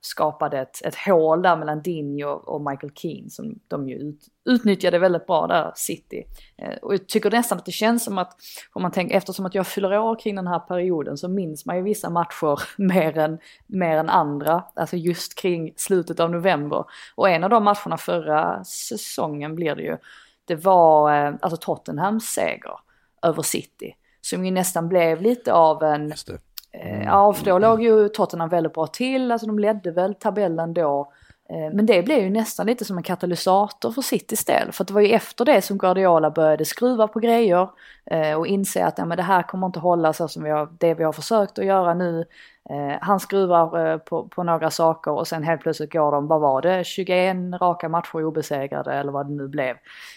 [0.00, 4.98] skapade ett, ett hål där mellan Dinho och Michael Keane som de ju ut, utnyttjade
[4.98, 6.24] väldigt bra där, City.
[6.56, 8.36] Eh, och jag tycker nästan att det känns som att,
[8.72, 11.76] om man tänker, eftersom att jag fyller år kring den här perioden så minns man
[11.76, 16.84] ju vissa matcher mer än, mer än andra, alltså just kring slutet av november.
[17.14, 19.96] Och en av de matcherna förra säsongen blir det ju,
[20.44, 22.78] det var eh, alltså Tottenhams seger
[23.22, 23.96] över City.
[24.20, 26.38] Som ju nästan blev lite av en, just det.
[26.80, 30.74] Eh, ja, för då låg ju Tottenham väldigt bra till, alltså de ledde väl tabellen
[30.74, 31.12] då.
[31.54, 34.72] Eh, men det blev ju nästan lite som en katalysator för Citys del.
[34.72, 37.68] För det var ju efter det som Guardiola började skruva på grejer
[38.06, 40.68] eh, och inse att ja, men det här kommer inte hålla så som vi har,
[40.78, 42.24] det vi har försökt att göra nu.
[42.70, 46.62] Eh, han skruvar på, på några saker och sen helt plötsligt går de, vad var
[46.62, 49.76] det, 21 raka matcher obesegrade eller vad det nu blev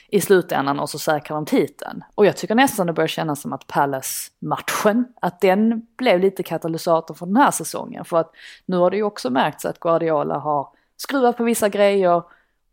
[0.09, 2.03] i slutändan och så säkrar de titeln.
[2.15, 7.13] Och jag tycker nästan det börjar kännas som att Palace-matchen, att den blev lite katalysator
[7.13, 8.05] för den här säsongen.
[8.05, 8.31] För att
[8.65, 10.67] nu har det ju också märkts att Guardiola har
[10.97, 12.23] skruvat på vissa grejer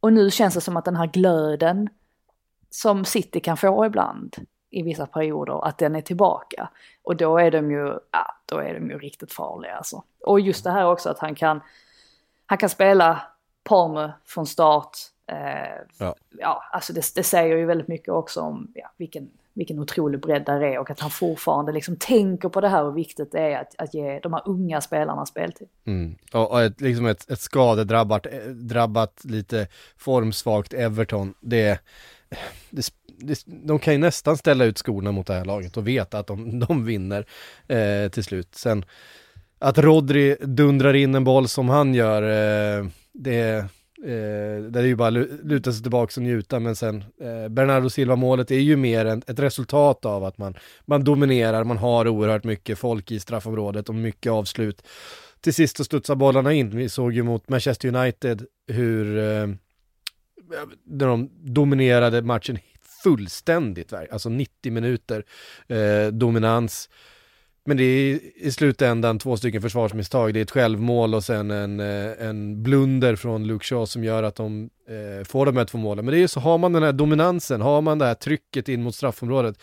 [0.01, 1.89] och nu känns det som att den här glöden
[2.71, 4.37] som City kan få ibland
[4.71, 6.69] i vissa perioder, att den är tillbaka.
[7.03, 10.03] Och då är de ju, ja, då är de ju riktigt farliga alltså.
[10.21, 11.61] Och just det här också att han kan,
[12.47, 13.23] han kan spela
[13.63, 14.99] Palme från start.
[15.27, 16.15] Eh, Ja.
[16.39, 20.45] ja, alltså det, det säger ju väldigt mycket också om ja, vilken, vilken otrolig bredd
[20.47, 23.61] där är och att han fortfarande liksom tänker på det här och viktigt det är
[23.61, 25.69] att, att ge de här unga spelarna speltid.
[25.85, 26.17] Mm.
[26.33, 29.67] Och, och ett, liksom ett, ett skadedrabbat, eh, drabbat lite
[29.97, 31.81] formsvagt Everton, det,
[32.71, 36.19] det, det, de kan ju nästan ställa ut skorna mot det här laget och veta
[36.19, 37.27] att de, de vinner
[37.69, 38.55] eh, till slut.
[38.55, 38.85] Sen
[39.59, 43.67] att Rodri dundrar in en boll som han gör, eh, det,
[44.05, 48.51] Eh, det är ju bara luta sig tillbaka och njuta, men sen eh, Bernardo Silva-målet
[48.51, 52.79] är ju mer en, ett resultat av att man, man dominerar, man har oerhört mycket
[52.79, 54.83] folk i straffområdet och mycket avslut.
[55.41, 56.77] Till sist så studsar bollarna in.
[56.77, 59.47] Vi såg ju mot Manchester United hur eh,
[60.85, 62.59] när de dominerade matchen
[63.03, 65.25] fullständigt, alltså 90 minuter
[65.69, 66.89] eh, dominans.
[67.67, 70.35] Men det är i slutändan två stycken försvarsmisstag.
[70.35, 74.23] Det är ett självmål och sen en, eh, en blunder från Luke Shaw som gör
[74.23, 76.05] att de eh, får de här två målen.
[76.05, 78.69] Men det är ju så, har man den här dominansen, har man det här trycket
[78.69, 79.59] in mot straffområdet,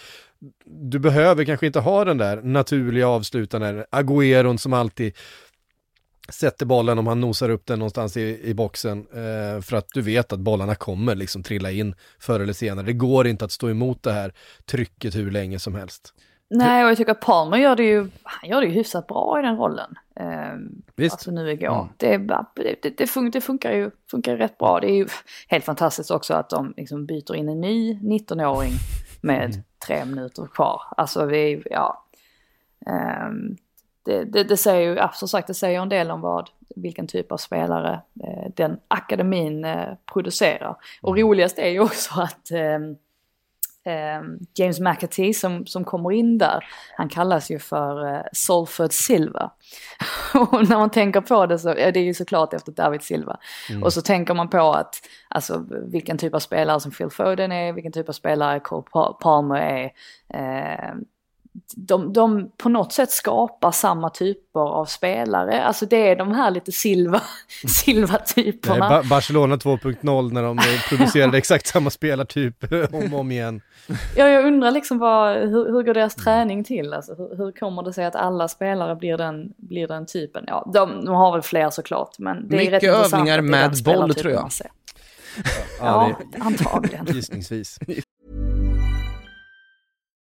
[0.65, 5.13] du behöver kanske inte ha den där naturliga avslutaren, Agüeron som alltid
[6.29, 10.01] sätter bollen om han nosar upp den någonstans i, i boxen eh, för att du
[10.01, 12.85] vet att bollarna kommer liksom trilla in förr eller senare.
[12.85, 14.33] Det går inte att stå emot det här
[14.65, 16.13] trycket hur länge som helst.
[16.53, 19.39] Nej, och jag tycker att Palmer gör det ju, han gör det ju hyfsat bra
[19.39, 19.95] i den rollen.
[20.15, 21.13] Ehm, Visst.
[21.13, 21.75] Alltså nu igår.
[21.75, 21.87] Mm.
[21.97, 24.79] Det, det, det, det, fun- det funkar, ju, funkar rätt bra.
[24.79, 25.07] Det är ju
[25.47, 28.71] helt fantastiskt också att de liksom byter in en ny 19-åring
[29.21, 29.63] med Mm.
[29.87, 30.81] tre minuter kvar.
[30.97, 32.05] Alltså vi, ja.
[32.85, 33.55] Ehm,
[34.03, 37.31] det, det, det säger ju, som sagt, det säger en del om vad, vilken typ
[37.31, 40.75] av spelare eh, den akademin eh, producerar.
[41.01, 41.27] Och Mm.
[41.27, 42.95] roligast är ju också att ehm,
[43.85, 44.21] eh,
[44.55, 46.65] James McAtee som, som kommer in där,
[46.97, 49.51] han kallas ju för eh, Solford Silva.
[50.33, 53.37] och när man tänker på det så är det ju såklart efter David Silva.
[53.69, 53.83] Mm.
[53.83, 54.95] Och så tänker man på att,
[55.27, 59.55] alltså vilken typ av spelare som Phil Foden är, vilken typ av spelare Cole Palmer
[59.55, 59.91] är.
[60.33, 60.95] Eh,
[61.75, 65.63] de, de på något sätt skapar samma typer av spelare.
[65.63, 67.21] Alltså det är de här lite silva,
[67.67, 68.89] silva typerna.
[68.89, 73.61] ba Barcelona 2.0 när de producerade exakt samma spelartyp om och om igen.
[74.15, 76.93] Ja, jag undrar liksom vad, hur, hur går deras träning till?
[76.93, 80.43] Alltså, hur, hur, kommer det sig att alla spelare blir den, blir den typen?
[80.47, 84.13] Ja, de, de har väl fler såklart, men det Mycket är rätt övningar med boll
[84.13, 84.49] tror jag.
[85.79, 87.05] Ja, ja antagligen.
[87.05, 87.79] Gissningsvis.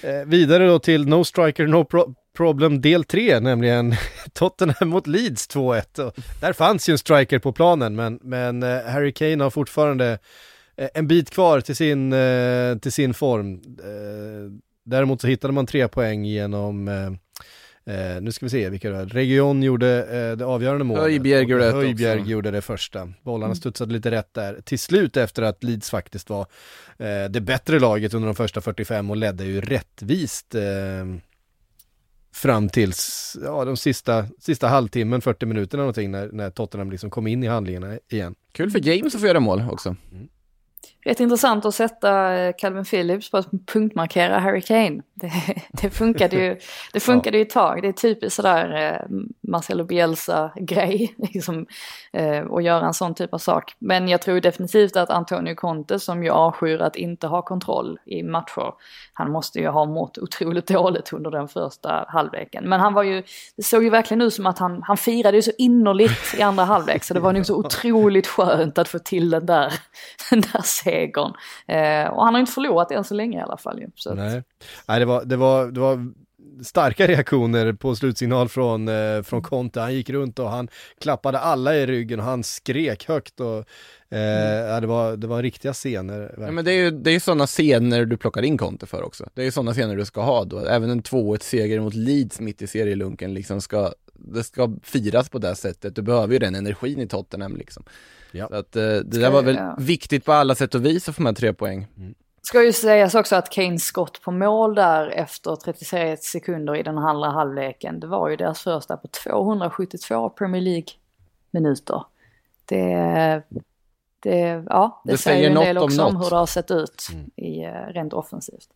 [0.00, 3.94] Eh, vidare då till No Striker No Pro Problem del 3, nämligen
[4.32, 6.12] Tottenham mot Leeds 2-1.
[6.40, 10.18] Där fanns ju en striker på planen, men, men eh, Harry Kane har fortfarande
[10.76, 13.54] eh, en bit kvar till sin, eh, till sin form.
[13.78, 14.52] Eh,
[14.84, 17.10] däremot så hittade man tre poäng genom eh,
[17.88, 19.06] Eh, nu ska vi se vilka det var.
[19.06, 21.02] Region gjorde eh, det avgörande målet.
[21.02, 23.12] Höjbjerg gjorde Höjbjerg gjorde det första.
[23.22, 23.56] Bollarna mm.
[23.56, 24.60] studsade lite rätt där.
[24.64, 26.46] Till slut efter att Leeds faktiskt var
[26.98, 30.62] eh, det bättre laget under de första 45 och ledde ju rättvist eh,
[32.34, 37.26] fram tills ja, de sista, sista halvtimmen, 40 minuterna någonting när, när Tottenham liksom kom
[37.26, 38.34] in i handlingarna igen.
[38.52, 39.96] Kul för James att få göra mål också.
[40.12, 40.28] Mm
[41.04, 45.02] rätt intressant att sätta eh, Calvin Phillips på att punktmarkera Harry Kane.
[45.14, 45.32] Det,
[45.82, 46.58] det funkade ju,
[46.92, 47.38] det funkade ja.
[47.38, 47.82] ju ett tag.
[47.82, 51.66] Det är typiskt sådär eh, Marcelo Bielsa-grej, liksom,
[52.12, 53.74] eh, att göra en sån typ av sak.
[53.78, 58.22] Men jag tror definitivt att Antonio Conte, som ju avskyr att inte ha kontroll i
[58.22, 58.72] matcher,
[59.12, 62.68] han måste ju ha mått otroligt dåligt under den första halvleken.
[62.68, 63.22] Men han var ju,
[63.56, 66.64] det såg ju verkligen ut som att han, han firade ju så innerligt i andra
[66.64, 69.72] halvlek, så det var nog så otroligt skönt att få till den där,
[70.30, 70.62] den där
[70.98, 71.32] segern.
[71.66, 73.90] Eh, och han har inte förlorat än så länge i alla fall ju.
[73.94, 74.42] Så Nej,
[74.88, 76.12] Nej det, var, det, var, det var
[76.64, 79.80] starka reaktioner på slutsignal från, eh, från Conte.
[79.80, 80.68] Han gick runt och han
[81.00, 83.56] klappade alla i ryggen och han skrek högt och
[84.10, 84.80] eh, mm.
[84.80, 86.34] det, var, det var riktiga scener.
[86.38, 89.28] Ja, men det är ju det är sådana scener du plockar in Conte för också.
[89.34, 90.58] Det är ju sådana scener du ska ha då.
[90.58, 95.54] Även en 2-1-seger mot Leeds mitt i serielunken liksom ska, det ska firas på det
[95.54, 95.94] sättet.
[95.94, 97.84] Du behöver ju den energin i Tottenham liksom.
[98.32, 98.48] Ja.
[98.48, 99.76] Så att, eh, det där var väl ja.
[99.78, 101.86] viktigt på alla sätt och vis att få med tre poäng.
[101.96, 102.14] Mm.
[102.42, 106.98] Ska ju sägas också att Kanes skott på mål där efter 33 sekunder i den
[106.98, 112.04] andra halvleken, det var ju deras första på 272 Premier League-minuter.
[112.64, 113.42] Det,
[114.20, 116.70] det, ja, det, det säger, säger en del också om, om hur det har sett
[116.70, 117.30] ut mm.
[117.36, 118.68] i, eh, rent offensivt.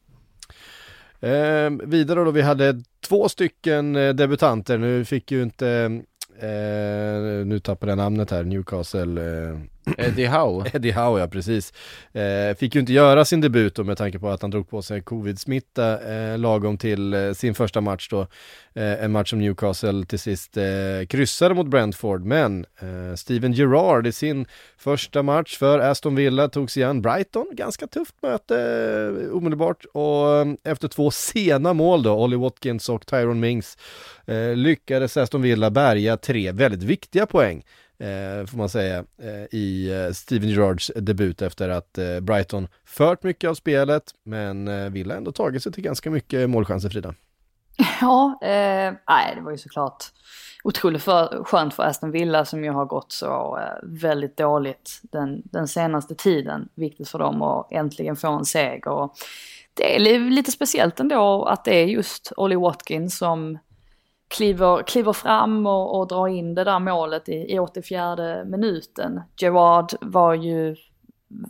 [1.22, 6.02] Eh, vidare då, vi hade två stycken eh, debutanter, nu fick ju inte
[6.42, 9.48] Eh, nu tappade jag namnet här, Newcastle.
[9.48, 9.58] Eh,
[9.98, 10.70] Eddie Howe.
[10.74, 11.72] Eddie Howe, ja precis.
[12.12, 14.82] Eh, fick ju inte göra sin debut då med tanke på att han drog på
[14.82, 18.20] sig covid-smitta eh, lagom till eh, sin första match då.
[18.74, 20.64] Eh, en match som Newcastle till sist eh,
[21.08, 24.46] kryssade mot Brentford, men eh, Steven Gerrard i sin
[24.78, 30.36] första match för Aston Villa tog sig an Brighton, ganska tufft möte eh, omedelbart och
[30.36, 33.78] eh, efter två sena mål då, Ollie Watkins och Tyrone Mings,
[34.26, 37.62] eh, lyckades Aston Villa bärga tre väldigt viktiga poäng
[38.02, 43.22] eh, får man säga, eh, i eh, Steven Gerrards debut efter att eh, Brighton fört
[43.22, 47.14] mycket av spelet, men eh, Villa ändå tagit sig till ganska mycket målchanser, Frida.
[48.00, 50.04] Ja, eh, nej, det var ju såklart
[50.64, 55.42] otroligt för, skönt för Aston Villa som ju har gått så eh, väldigt dåligt den,
[55.44, 56.68] den senaste tiden.
[56.74, 58.88] Viktigt för dem att äntligen få en seger.
[58.88, 59.14] Och
[59.74, 63.58] det är lite speciellt ändå att det är just Ollie Watkins som
[64.32, 69.20] kliver, kliver fram och, och drar in det där målet i, i 84 minuten.
[69.36, 70.76] Gerard var ju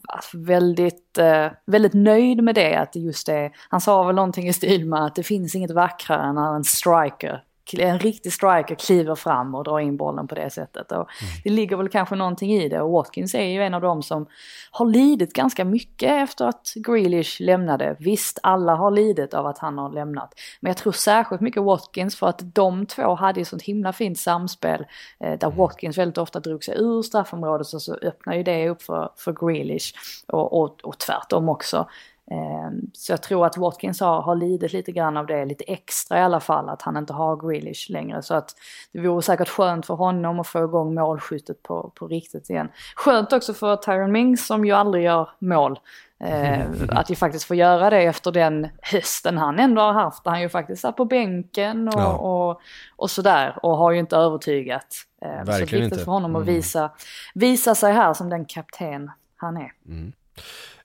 [0.09, 4.53] alltså, väldigt, eh, väldigt nöjd med det, att just det, han sa väl någonting i
[4.53, 7.43] stil med att det finns inget vackrare än när en striker
[7.79, 10.93] en riktig striker kliver fram och drar in bollen på det sättet.
[10.93, 11.33] Och mm.
[11.45, 14.27] Det ligger väl kanske någonting i det och Watkins är ju en av dem som
[14.71, 17.97] har lidit ganska mycket efter att Grealish lämnade.
[17.99, 20.35] Visst, alla har lidit av att han har lämnat.
[20.61, 24.19] Men jag tror särskilt mycket Watkins för att de två hade ju sånt himla fint
[24.19, 24.87] samspel
[25.21, 25.59] eh, där mm.
[25.59, 29.33] Watkins väldigt ofta drog sig ur straffområdet så, så öppnar ju det upp för, för
[29.33, 29.95] Grealish
[30.29, 31.87] och, och, och tvärtom också.
[32.33, 36.19] Ehm, så jag tror att Watkins har, har lidit lite grann av det, lite extra
[36.19, 38.23] i alla fall, att han inte har Grealish längre.
[38.23, 38.57] Så att
[38.93, 42.69] det vore säkert skönt för honom att få igång målskyttet på, på riktigt igen.
[42.97, 45.79] Skönt också för Tyron Mings som ju aldrig gör mål.
[46.21, 50.27] Eh, att vi faktiskt får göra det efter den hösten han ändå har haft.
[50.27, 52.17] Han ju faktiskt satt på bänken och, ja.
[52.17, 52.61] och,
[52.97, 54.87] och, sådär och har ju inte övertygat.
[55.23, 56.05] Eh, Verkligen så är viktigt inte.
[56.05, 56.55] för honom att mm.
[56.55, 56.91] visa,
[57.35, 59.73] visa sig här som den kapten han är.
[59.87, 60.13] Mm.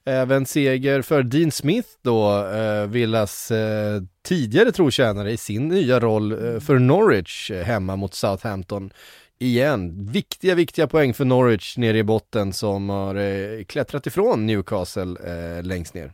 [0.08, 6.32] Även seger för Dean Smith då, eh, Villas eh, tidigare trotjänare i sin nya roll
[6.32, 8.92] eh, för Norwich eh, hemma mot Southampton.
[9.38, 15.16] Igen, viktiga, viktiga poäng för Norwich nere i botten som har eh, klättrat ifrån Newcastle
[15.24, 16.12] eh, längst ner.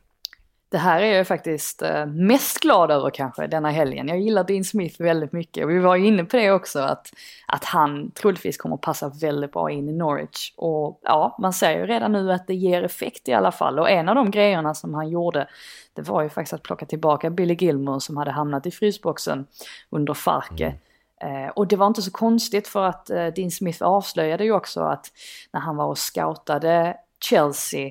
[0.74, 4.08] Det här är jag faktiskt eh, mest glad över kanske denna helgen.
[4.08, 5.68] Jag gillar Dean Smith väldigt mycket.
[5.68, 7.12] Vi var ju inne på det också att,
[7.46, 10.52] att han troligtvis kommer passa väldigt bra in i Norwich.
[10.56, 13.78] Och ja, man ser ju redan nu att det ger effekt i alla fall.
[13.78, 15.48] Och en av de grejerna som han gjorde
[15.92, 19.46] det var ju faktiskt att plocka tillbaka Billy Gilmore som hade hamnat i frysboxen
[19.90, 20.74] under Farke.
[21.20, 21.44] Mm.
[21.44, 24.80] Eh, och det var inte så konstigt för att eh, Dean Smith avslöjade ju också
[24.80, 25.06] att
[25.52, 27.90] när han var och scoutade Chelsea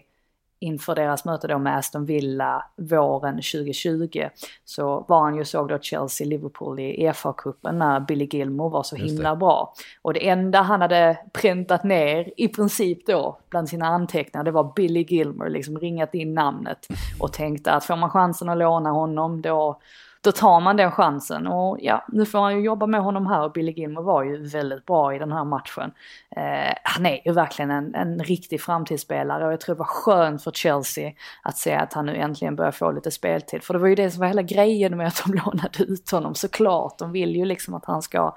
[0.63, 4.29] inför deras möte då med Aston Villa våren 2020
[4.65, 9.35] så var han ju såg då Chelsea-Liverpool i FA-cupen när Billy Gilmore var så himla
[9.35, 9.73] bra.
[10.01, 14.73] Och det enda han hade präntat ner i princip då bland sina anteckningar det var
[14.75, 16.87] Billy Gilmore, liksom ringat in namnet
[17.19, 19.79] och tänkte att får man chansen att låna honom då
[20.23, 23.43] då tar man den chansen och ja, nu får han ju jobba med honom här
[23.43, 25.91] och Billy Gilmore var ju väldigt bra i den här matchen.
[26.35, 30.43] Eh, han är ju verkligen en, en riktig framtidsspelare och jag tror det var skönt
[30.43, 31.11] för Chelsea
[31.41, 33.63] att se att han nu äntligen börjar få lite speltid.
[33.63, 36.35] För det var ju det som var hela grejen med att de lånade ut honom
[36.35, 36.97] såklart.
[36.97, 38.35] De vill ju liksom att han ska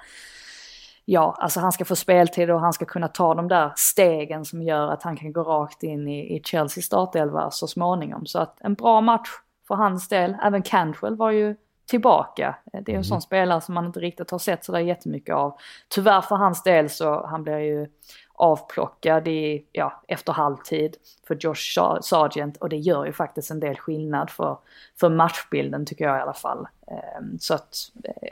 [1.04, 4.62] ja, alltså han ska få speltid och han ska kunna ta de där stegen som
[4.62, 8.26] gör att han kan gå rakt in i, i Chelsea startelva så småningom.
[8.26, 9.28] Så att en bra match
[9.68, 10.36] för hans del.
[10.42, 11.56] Även Cantwell var ju
[11.86, 12.56] tillbaka.
[12.72, 13.04] Det är en mm.
[13.04, 15.58] sån spelare som man inte riktigt har sett sådär jättemycket av.
[15.88, 17.88] Tyvärr för hans del så han blir ju
[18.34, 23.76] avplockad i, ja, efter halvtid för Josh Sargent och det gör ju faktiskt en del
[23.76, 24.58] skillnad för,
[25.00, 26.68] för matchbilden tycker jag i alla fall.
[26.86, 27.76] Ehm, så att,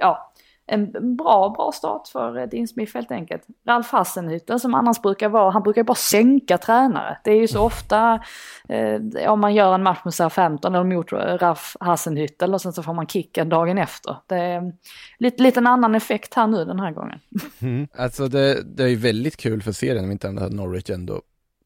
[0.00, 0.32] ja,
[0.66, 3.42] en bra, bra start för eh, Dean Smith helt enkelt.
[3.66, 7.18] Ralf Hassenhüttel som annars brukar vara, han brukar bara sänka tränare.
[7.24, 7.66] Det är ju så mm.
[7.66, 8.20] ofta
[8.68, 12.82] eh, om man gör en match med Southampton eller mot Ralf Hassenhüttel och sen så
[12.82, 14.16] får man kicken dagen efter.
[14.26, 14.72] Det är
[15.18, 17.18] lite, lite en annan effekt här nu den här gången.
[17.60, 17.88] Mm.
[17.96, 21.20] Alltså det, det är ju väldigt kul för serien om inte annat Norwich ändå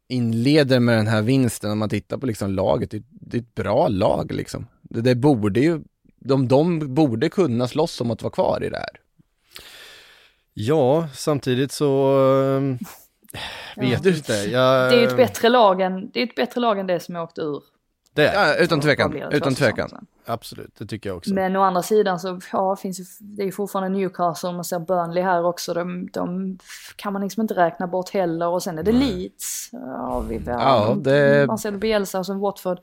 [0.09, 2.91] inleder med den här vinsten om man tittar på liksom laget.
[2.91, 4.67] Det, det är ett bra lag liksom.
[4.83, 5.81] Det, det borde ju
[6.29, 9.01] de, de borde kunna slåss om att vara kvar i det här.
[10.55, 12.13] Ja, samtidigt så
[12.57, 14.33] äh, vet du inte.
[14.33, 14.91] Jag...
[14.91, 17.41] Det är ett bättre lag än, det är ett bättre lag än det som åkte
[17.41, 17.63] ur.
[18.15, 20.07] Det ja, utan tvekan, utan tvekan.
[20.27, 21.35] Absolut, det tycker jag också.
[21.35, 25.23] Men å andra sidan så ja, finns ju, det är fortfarande Newcastle, man ser Burnley
[25.23, 26.59] här också, de, de
[26.97, 28.49] kan man liksom inte räkna bort heller.
[28.49, 29.13] Och sen är det Nej.
[29.13, 31.47] Leeds, ja, vi, ja, det...
[31.47, 32.79] man ser Bielsa och så Watford.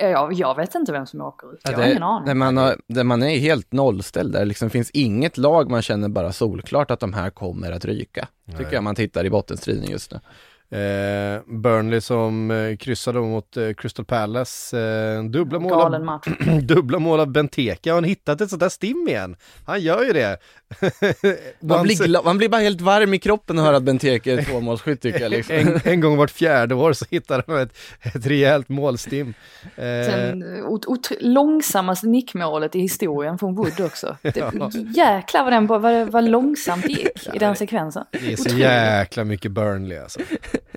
[0.00, 2.26] Jag, jag vet inte vem som åker ut, jag ja, det, har ingen aning.
[2.26, 6.08] Där man, har, där man är helt nollställd, där liksom finns inget lag man känner
[6.08, 8.28] bara solklart att de här kommer att ryka.
[8.44, 8.56] Nej.
[8.56, 10.20] Tycker jag man tittar i bottenstriden just nu.
[10.74, 14.78] Eh, Burnley som eh, kryssade mot eh, Crystal Palace.
[14.78, 16.20] Eh, dubbla, mål av,
[16.62, 17.90] dubbla mål av Benteke.
[17.90, 19.36] Har han hittat ett sånt där stim igen?
[19.66, 20.38] Han gör ju det.
[21.60, 25.00] man, blir man blir bara helt varm i kroppen att höra att Benteke är tvåmålsskytt
[25.00, 25.30] tycker jag.
[25.30, 25.56] Liksom.
[25.56, 29.34] en, en, gång vart fjärde år så hittar han ett, ett rejält målstim.
[29.76, 30.44] Eh, Sen
[31.20, 34.16] långsammaste nickmålet i historien från Wood också.
[34.22, 34.70] Det, ja.
[34.96, 38.04] Jäklar vad, den, vad, vad långsamt det gick i den sekvensen.
[38.10, 38.58] Det är så Otroligt.
[38.58, 40.20] jäkla mycket Burnley alltså.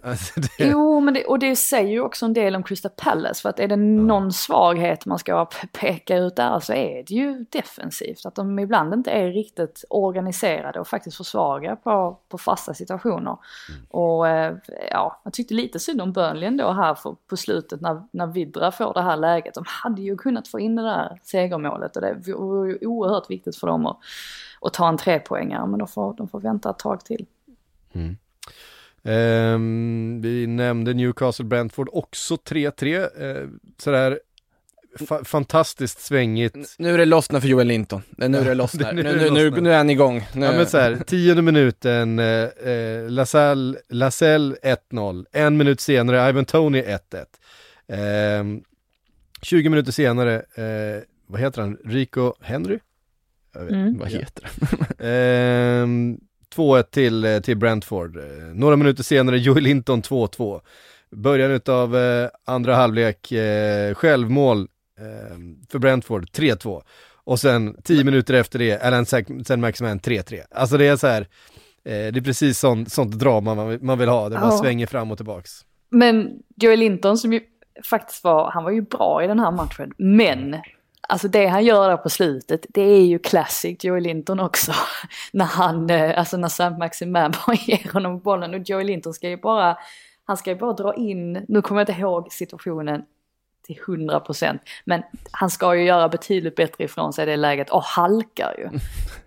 [0.03, 0.65] Alltså det...
[0.65, 3.41] Jo, men det, och det säger ju också en del om Crystal Palace.
[3.41, 7.45] För att är det någon svaghet man ska peka ut där så är det ju
[7.49, 8.25] defensivt.
[8.25, 13.37] Att de ibland inte är riktigt organiserade och faktiskt för svaga på, på fasta situationer.
[13.69, 13.85] Mm.
[13.89, 14.55] Och eh,
[14.91, 18.71] ja, jag tyckte lite synd om Burnley ändå här för, på slutet när, när Vidra
[18.71, 19.53] får det här läget.
[19.53, 23.55] De hade ju kunnat få in det där segermålet och det var ju oerhört viktigt
[23.55, 23.97] för dem att,
[24.61, 25.67] att ta en trepoängare.
[25.67, 27.25] Men de får, de får vänta ett tag till.
[27.93, 28.17] Mm.
[29.07, 33.43] Um, vi nämnde Newcastle Brentford också 3-3.
[33.43, 34.19] Uh, sådär
[34.97, 36.75] fa fantastiskt svängigt.
[36.77, 38.01] Nu är det lossna för Joel Linton.
[38.09, 38.93] Nu är det lossnar.
[38.93, 40.27] nu nu, nu, nu, är han igång.
[40.33, 40.45] Nu.
[40.45, 44.57] Ja men så här, tionde minuten, eh, eh, Lasall, Lasell
[44.91, 47.25] 1-0, en minut senare Ivan Tony 1-1.
[47.87, 48.61] Eh,
[49.41, 52.79] 20 minuter senare, eh, vad heter han, Rico Henry?
[53.53, 53.71] Jag vet.
[53.71, 53.97] Mm.
[53.97, 56.17] Vad heter det?
[56.57, 58.17] Ehm, 2-1 till, eh, till Brentford.
[58.17, 60.61] Eh, några minuter senare Joel Linton 2-2.
[61.11, 64.59] Början utav eh, andra halvlek, eh, självmål
[64.99, 65.37] eh,
[65.71, 66.81] för Brentford 3-2.
[67.23, 70.41] Och sen 10 minuter efter det, Alan Sen Maximan 3-3.
[70.51, 71.27] Alltså det är så här, eh,
[71.85, 74.57] det är precis sånt, sånt drama man, man vill ha, det bara Ja.
[74.57, 75.51] svänger fram och tillbaks.
[75.89, 77.41] Men Joel Linton som ju
[77.89, 79.91] faktiskt var, han var ju bra i den här matchen.
[79.97, 80.55] Men,
[81.01, 84.71] alltså det han gör där på slutet, det är ju classic Joel Linton också.
[85.31, 89.29] när han, eh, alltså när Sam Maximan bara ger honom bollen och Joel Linton ska
[89.29, 89.77] ju bara,
[90.25, 93.03] han ska ju bara dra in, nu kommer jag inte ihåg situationen
[93.67, 94.61] till 100 procent.
[94.85, 98.69] Men han ska ju göra betydligt bättre ifrån sig i det läget och halkar ju.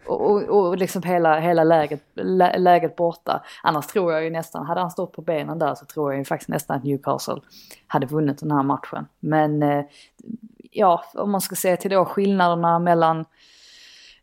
[0.06, 3.44] Och, och, och liksom hela, hela läget, lä, läget borta.
[3.62, 6.24] Annars tror jag ju nästan, hade han stått på benen där så tror jag ju
[6.24, 7.40] faktiskt nästan att Newcastle
[7.86, 9.06] hade vunnit den här matchen.
[9.20, 9.84] Men eh,
[10.70, 13.24] ja, om man ska se till då skillnaderna mellan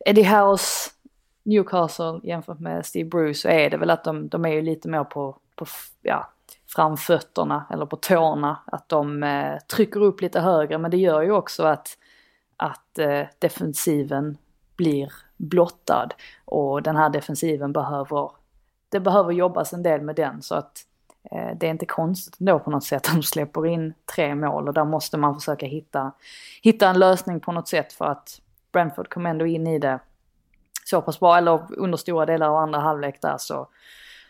[0.05, 0.89] Eddie House,
[1.43, 4.89] Newcastle jämfört med Steve Bruce så är det väl att de, de är ju lite
[4.89, 5.65] mer på, på
[6.01, 6.29] ja,
[6.75, 8.57] framfötterna eller på tårna.
[8.65, 11.97] Att de eh, trycker upp lite högre men det gör ju också att,
[12.57, 14.37] att eh, defensiven
[14.75, 16.09] blir blottad.
[16.45, 18.31] Och den här defensiven behöver,
[18.89, 20.86] det behöver jobbas en del med den så att
[21.31, 23.07] Eh, det är inte konstigt ändå på något sätt.
[23.07, 26.11] Att de släpper in tre mål och där måste man försöka hitta,
[26.61, 29.99] hitta en lösning på något sätt för att Brentford kom ändå in i det
[30.85, 33.67] så pass bra, eller under stora delar av andra halvlek där så,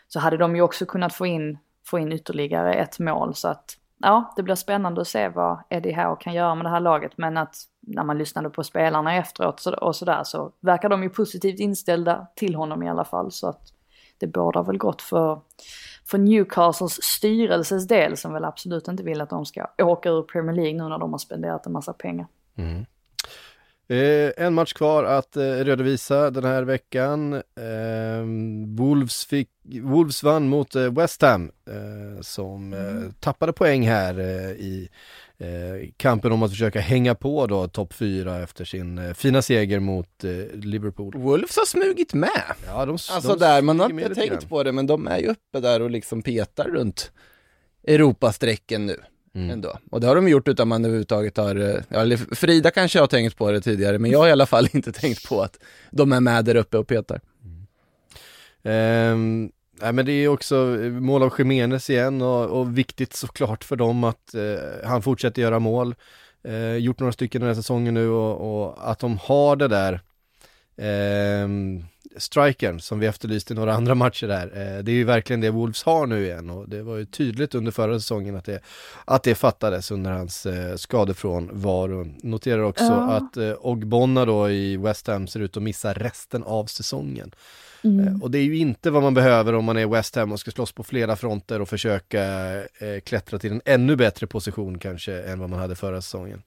[0.08, 3.34] så hade de ju också kunnat få in, få in ytterligare ett mål.
[3.34, 6.70] Så att ja, det blir spännande att se vad Eddie Howe kan göra med det
[6.70, 7.12] här laget.
[7.16, 11.10] Men att när man lyssnade på spelarna efteråt så, och sådär så verkar de ju
[11.10, 13.32] positivt inställda till honom i alla fall.
[13.32, 13.72] Så att
[14.18, 15.40] det bådar väl gott för,
[16.06, 20.56] för Newcastles styrelses del som väl absolut inte vill att de ska åka ur Premier
[20.56, 22.26] League nu när de har spenderat en massa pengar.
[23.90, 27.32] Eh, en match kvar att eh, redovisa den här veckan.
[27.34, 28.24] Eh,
[28.76, 29.48] Wolves, fick,
[29.82, 34.88] Wolves vann mot eh, West Ham eh, som eh, tappade poäng här i
[35.40, 39.80] eh, kampen om att försöka hänga på då topp 4 efter sin eh, fina seger
[39.80, 41.14] mot eh, Liverpool.
[41.16, 42.42] Wolves har smugit med.
[42.66, 44.48] Ja, de, Alltså där, man har inte tänkt grann.
[44.48, 47.12] på det, men de är ju uppe där och liksom petar runt
[47.86, 48.96] Europasträcken nu.
[49.34, 49.50] Mm.
[49.50, 49.78] Ändå.
[49.90, 53.36] Och det har de gjort utan man överhuvudtaget har, eh, ja, Frida kanske har tänkt
[53.36, 55.58] på det tidigare, men jag har i alla fall inte tänkt på att
[55.90, 57.20] de är med där uppe och petar.
[58.62, 60.54] Ehm, nej men det är också
[61.00, 65.58] mål av Jiménez igen och, och viktigt såklart för dem att eh, han fortsätter göra
[65.58, 65.94] mål.
[66.44, 70.00] Eh, gjort några stycken den här säsongen nu och, och att de har det där
[70.76, 71.84] ehm,
[72.16, 74.46] strikern som vi efterlyste i några andra matcher där.
[74.46, 77.54] Eh, det är ju verkligen det Wolves har nu igen och det var ju tydligt
[77.54, 78.60] under förra säsongen att det,
[79.04, 82.06] att det fattades under hans eh, skadefrånvaro.
[82.22, 83.10] Noterar också Ja.
[83.10, 87.34] att eh, Ogbonna då i West Ham ser ut att missa resten av säsongen.
[87.84, 90.40] Eh, Och det är ju inte vad man behöver om man är West Ham och
[90.40, 92.22] ska slåss på flera fronter och försöka
[92.56, 96.42] eh, klättra till en ännu bättre position kanske än vad man hade förra säsongen.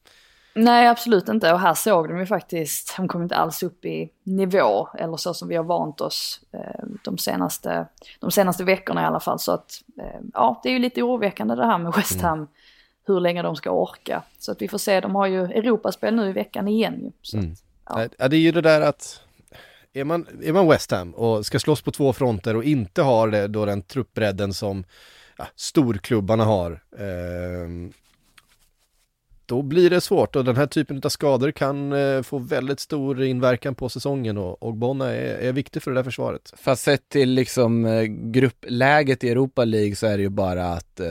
[0.56, 1.54] Nej, absolut inte.
[1.54, 5.34] Och här såg de ju faktiskt, de kom inte alls upp i nivå, eller så
[5.34, 7.86] som vi har vant oss eh, de, senaste,
[8.20, 9.40] de senaste veckorna i alla fall.
[9.40, 12.48] Så att, eh, ja, det är ju lite oroväckande det här med West Ham,
[13.08, 14.24] hur länge de ska orka.
[14.40, 17.12] Så att vi får se, de har ju Europaspel nu i veckan igen.
[17.22, 17.52] Så Mm.
[17.84, 18.08] att, ja.
[18.18, 18.28] Ja.
[18.28, 19.22] det är ju det där att
[19.94, 23.28] är man, är man West Ham och ska slåss på två fronter och inte har
[23.28, 24.84] det, då den truppbredden som
[25.38, 27.92] ja, storklubbarna har, eh,
[29.46, 33.24] då blir det svårt och den här typen av skador kan eh, få väldigt stor
[33.24, 36.54] inverkan på säsongen och, och Bonna är, är viktig för det där försvaret.
[36.58, 41.00] Fast sett till liksom eh, gruppläget i Europa League så är det ju bara att
[41.00, 41.08] eh,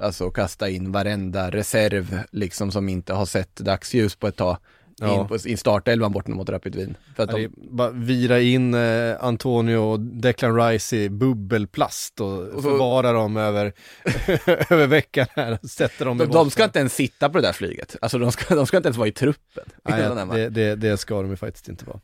[0.00, 4.56] alltså kasta in varenda reserv liksom som inte har sett dagsljus på ett tag
[5.00, 5.20] Ja.
[5.20, 6.96] in på, i startelvan bort mot Rapid Wien.
[7.16, 12.62] För att de, bara vira in eh, Antonio och Declan Rice i bubbelplast och, Och
[12.62, 13.72] så- förvara dem över,
[14.72, 17.96] över veckan här sätter dem de, de ska inte ens sitta på det där flyget.
[18.02, 19.64] Alltså de ska, de ska inte ens vara i truppen.
[19.84, 22.00] Nej, det, det, det ska de ju faktiskt inte vara.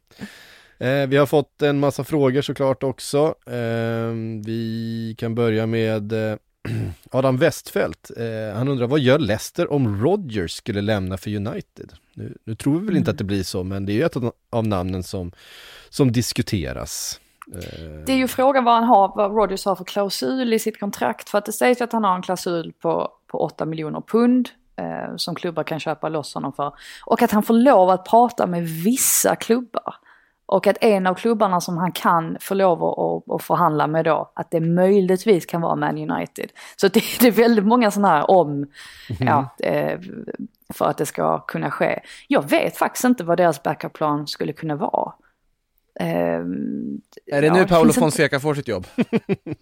[0.79, 3.35] Eh, vi har fått en massa frågor såklart också.
[3.47, 4.13] Eh,
[4.45, 6.37] vi kan börja med eh,
[7.11, 8.11] Adam Westfält.
[8.17, 11.93] Eh, han undrar vad gör Leicester om Rodgers skulle lämna för United?
[12.15, 14.17] Nu, nu tror vi väl inte att det blir så, men det är ju ett
[14.51, 15.33] av, namnen som,
[15.91, 17.21] som diskuteras.
[17.55, 17.61] Eh,
[18.07, 21.29] Det är ju frågan vad han har, vad Rodgers har för klausul i sitt kontrakt.
[21.31, 24.49] För att det sägs att han har en klausul på, på 8 miljoner pund.
[24.77, 26.73] eh, som klubbar kan köpa loss honom för.
[27.07, 29.95] Och att han får lov att prata med vissa klubbar.
[30.47, 34.33] Och att en av klubbarna som han kan få lov att, att förhandla med då,
[34.35, 36.53] att det möjligtvis kan vara Man United.
[36.77, 38.69] Så det, det är väldigt många sådana här om, mm.
[39.19, 40.01] ja, eh,
[40.75, 42.01] för att det ska kunna ske.
[42.29, 45.13] Jag vet faktiskt inte vad deras backup-plan skulle kunna vara.
[46.01, 48.87] Um, är det ja, nu Paolo Fonseca får sitt jobb?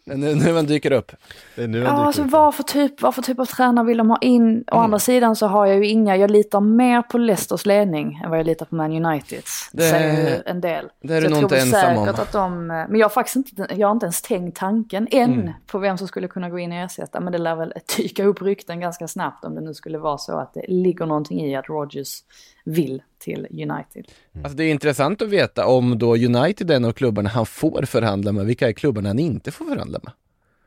[0.05, 1.12] nu, nu han dyker upp?
[1.57, 4.11] Det är nu ja, alltså vad för, typ, vad för typ av tränare vill de
[4.11, 4.43] ha in?
[4.43, 4.64] Mm.
[4.72, 8.30] Å andra sidan så har jag ju inga, jag litar mer på Leicesters ledning än
[8.30, 9.70] vad jag litar på Man Uniteds.
[9.72, 10.89] Det säger en del.
[11.03, 12.09] Det är du nog inte ensam om.
[12.09, 15.53] Att de, men jag har faktiskt inte, jag har inte ens tänkt tanken än mm.
[15.66, 17.20] på vem som skulle kunna gå in och ersätta.
[17.20, 20.39] Men det lär väl dyka upp rykten ganska snabbt om det nu skulle vara så
[20.39, 22.22] att det ligger någonting i att Rogers
[22.65, 24.07] vill till United.
[24.33, 24.45] Mm.
[24.45, 27.83] Alltså det är intressant att veta om då United är en av klubbarna han får
[27.83, 30.13] förhandla med, vilka är klubbarna han inte får förhandla med?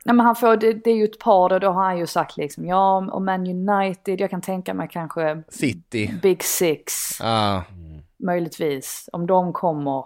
[0.05, 2.07] Nej men han får, det, det är ju ett par då, då har han ju
[2.07, 6.93] sagt liksom, ja och Man United, jag kan tänka mig kanske City, Big Six.
[7.21, 7.61] Ah
[8.17, 10.05] möjligtvis, om de kommer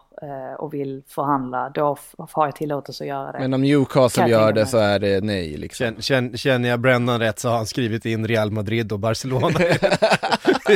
[0.57, 3.39] och vill förhandla, då har jag tillåtelse att göra det.
[3.39, 5.95] Men om Newcastle gör det så är det nej liksom.
[5.99, 9.57] Känner, känner jag Brennan rätt så har han skrivit in Real Madrid och Barcelona.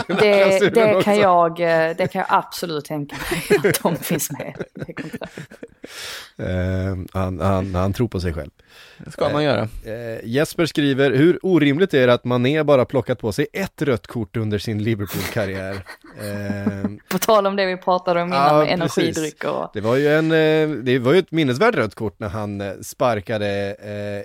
[0.07, 4.55] det, det, kan jag, eh, det kan jag absolut tänka mig att de finns med.
[6.39, 8.49] Uh, han, han, han tror på sig själv.
[8.97, 9.61] Det ska man göra.
[9.63, 9.69] Uh,
[10.23, 14.37] Jesper skriver, hur orimligt är det att Mané bara plockat på sig ett rött kort
[14.37, 15.73] under sin Liverpool-karriär?
[15.73, 19.32] Uh, på tal om det vi pratade om innan med energidryck
[19.73, 20.29] Det var ju en,
[20.85, 23.75] det var ju ett minnesvärt rött kort när han sparkade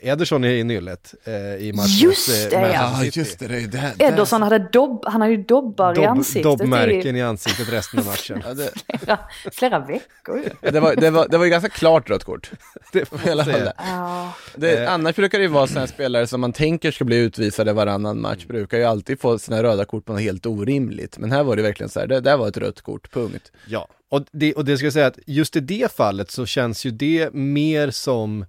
[0.02, 1.14] Ederson i nyllet
[1.58, 1.88] i matchen.
[1.88, 3.04] Just det ja!
[3.04, 6.42] just det, det, det, Ederson hade dobb, han hade ju dobbar dobb, i ansiktet.
[6.42, 7.18] Dobbmärken i...
[7.18, 8.42] i ansiktet resten av matchen.
[9.00, 9.18] flera,
[9.52, 10.70] flera veckor ju.
[10.70, 12.50] det, var, det, var, det var ju ganska klart rött kort.
[12.92, 13.72] det får man säga.
[13.76, 14.32] Ja.
[14.56, 14.92] Det, eh.
[14.92, 18.46] annars brukar det ju vara sådana spelare som man tänker ska bli utvisade varannan match,
[18.46, 21.18] brukar ju alltid få sina röda kort på något helt orimligt.
[21.18, 23.52] Men här var det verkligen så här, det där var ett rött kort, punkt.
[23.66, 26.86] Ja, och det, och det ska jag säga att just i det fallet så känns
[26.86, 28.44] ju det mer som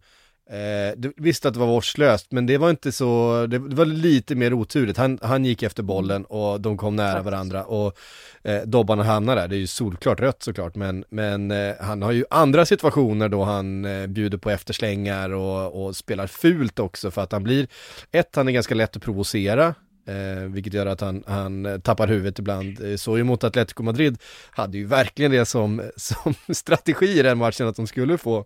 [0.49, 4.35] Eh, du visste att det var vårdslöst, men det var inte så, det, var lite
[4.35, 4.97] mer oturligt.
[4.97, 7.97] Han, han gick efter bollen och de kom nära varandra och
[8.43, 9.47] eh, dobbarna hamnade där.
[9.47, 13.43] Det är ju solklart rött såklart, men, men eh, han har ju andra situationer då
[13.43, 17.67] han eh, bjuder på efterslängar och, och spelar fult också för att han blir,
[18.11, 19.75] ett, han är ganska lätt att provocera,
[20.09, 22.81] Eh, vilket gör att han, han eh, tappar huvudet ibland.
[22.81, 24.17] Eh, så ju mot Atletico Madrid
[24.51, 28.45] hade ju verkligen det som, som strategi i den matchen att de skulle få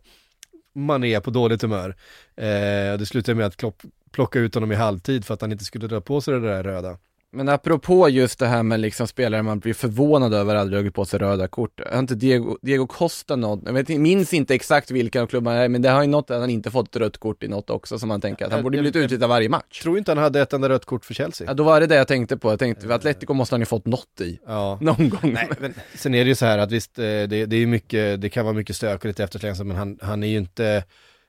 [0.76, 1.90] Mané på dåligt humör.
[2.36, 5.66] Eh, det slutade med att Klopp plocka ut honom i halvtid för att han inte
[5.66, 6.98] skulle dra på sig det där röda.
[7.36, 11.06] Men apropå just det här med liksom spelare man blir förvånad över aldrig dragit på
[11.06, 11.82] sig röda kort.
[11.92, 15.64] Har inte Diego, Diego Costa något, jag vet, minns inte exakt vilka av klubbarna det
[15.64, 18.00] är, men det har ju något att han inte fått rött kort i något också
[18.00, 19.82] som man tänker att han borde blivit utvisad varje match.
[19.82, 21.48] Tror inte han hade ett enda rött kort för Chelsea.
[21.48, 22.52] Ja, då var det det jag tänkte på.
[22.52, 24.40] Jag tänkte, Atletico måste han ju fått något i.
[24.48, 24.78] Ja.
[24.82, 25.34] Någon gång.
[25.34, 28.22] Nej, men, sen är det ju så här att visst, eh, det, det är mycket,
[28.22, 30.84] det kan vara mycket stök och lite efterslängt, men han, han är ju inte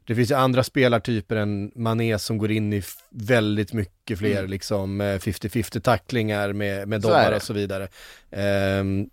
[0.06, 4.50] det finns ju andra spelartyper än Mané som går in i väldigt mycket fler mm.
[4.50, 7.88] liksom 50-50 tacklingar med, med dobbar och så vidare.
[8.80, 9.10] Um,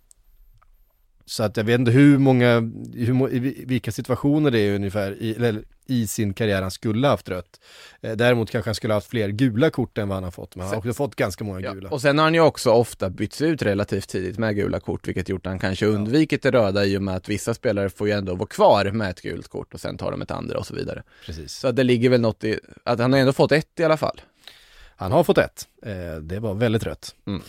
[1.26, 2.60] så att jag vet inte hur många,
[2.94, 7.28] hur, i vilka situationer det är ungefär, i, eller i sin karriär han skulle haft
[7.28, 7.60] rött.
[8.00, 10.66] Eh, däremot kanske han skulle haft fler gula kort än vad han har fått, men
[10.66, 11.88] han har också fått ganska många gula.
[11.88, 15.08] Ja, och sen har han ju också ofta bytts ut relativt tidigt med gula kort,
[15.08, 18.08] vilket gjort att han kanske undvikit det röda i och med att vissa spelare får
[18.08, 20.66] ju ändå vara kvar med ett gult kort och sen tar de ett andra och
[20.66, 21.02] så vidare.
[21.26, 21.52] Precis.
[21.52, 23.96] Så att det ligger väl något i, att han har ändå fått ett i alla
[23.96, 24.20] fall.
[24.96, 27.14] Han har fått ett, eh, det var väldigt rött.
[27.26, 27.42] Mm.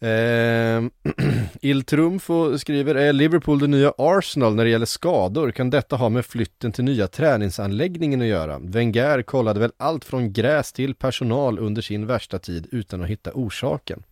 [0.00, 0.82] Eh,
[1.60, 5.50] Il Trumfo skriver, är Liverpool det nya Arsenal när det gäller skador?
[5.50, 8.58] Kan detta ha med flytten till nya träningsanläggningen att göra?
[8.58, 13.30] Wenger kollade väl allt från gräs till personal under sin värsta tid utan att hitta
[13.34, 14.02] orsaken.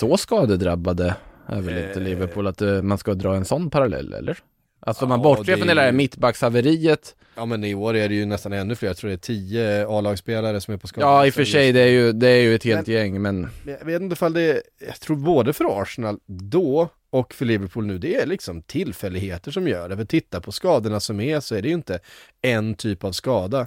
[0.00, 1.14] Så skadedrabbade
[1.46, 2.04] är väl inte eh.
[2.04, 4.38] Liverpool att uh, man ska dra en sån parallell, eller?
[4.80, 8.26] Alltså ja, man bortser från det där mittbackshaveriet Ja men i år är det ju
[8.26, 11.30] nästan ännu fler, jag tror det är tio A-lagsspelare som är på skada Ja i
[11.30, 13.84] och för sig, det är ju, det är ju ett helt men, gäng men Jag
[13.84, 17.98] vet inte ifall det är, jag tror både för Arsenal då och för Liverpool nu,
[17.98, 19.96] det är liksom tillfälligheter som gör det.
[19.96, 21.98] För titta på skadorna som är så är det ju inte
[22.42, 23.66] en typ av skada.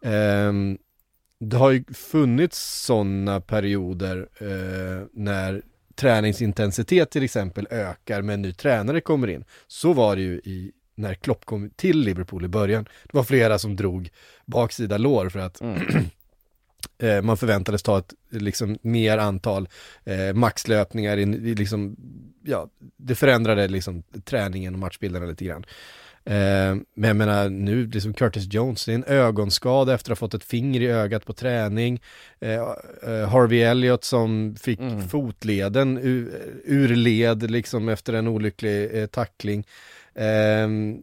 [0.00, 0.78] Um,
[1.40, 5.62] det har ju funnits sådana perioder uh, när
[5.94, 9.44] träningsintensitet till exempel ökar med en ny tränare kommer in.
[9.66, 12.84] Så var det ju i när Klopp kom till Liverpool i början.
[12.84, 14.10] Det var flera som drog
[14.46, 15.78] baksida lår för att mm.
[16.98, 19.68] eh, man förväntades ta ett liksom mer antal
[20.04, 21.96] eh, maxlöpningar, in, liksom,
[22.44, 25.64] ja, det förändrade liksom träningen och matchbilderna lite grann.
[26.24, 30.26] Eh, men jag menar nu, liksom Curtis Jones, det är en ögonskada efter att ha
[30.26, 32.00] fått ett finger i ögat på träning.
[32.40, 35.08] Eh, eh, Harvey Elliott som fick Mm.
[35.08, 36.32] fotleden ur,
[36.64, 39.66] ur led liksom efter en olycklig tackling.
[40.14, 41.02] Ehm,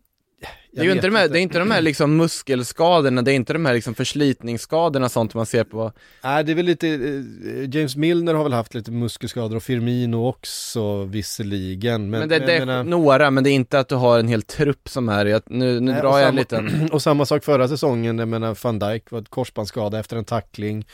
[0.72, 3.36] Det är ju inte de, här, det är inte de här liksom muskelskadorna, det är
[3.36, 5.92] inte de här liksom förslitningsskadorna sånt man ser på
[6.24, 10.28] Nej, det är väl lite, eh, James Milner har väl haft lite muskelskador och Firmino
[10.28, 12.10] också visserligen.
[12.10, 14.28] Men, Men, det, det är menar- några, men det är inte att du har en
[14.28, 17.02] hel trupp som är jag, nu, nu Nej, drar och jag en samma- liten Och
[17.02, 20.86] samma sak förra säsongen, jag menar van Dijk var ett korsbandsskada efter en tackling.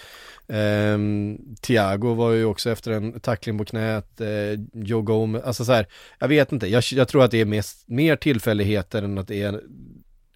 [0.48, 4.22] Um, Thiago var ju också efter en tackling på knät.
[4.22, 5.88] uh, Joe Gomez, alltså så här,
[6.20, 9.42] jag vet inte, jag, jag tror att det är mest, mer tillfälligheter än att det
[9.42, 9.62] är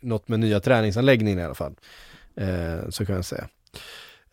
[0.02, 1.76] något med nya träningsanläggningen i alla fall.
[2.42, 3.48] Uh, så kan jag säga.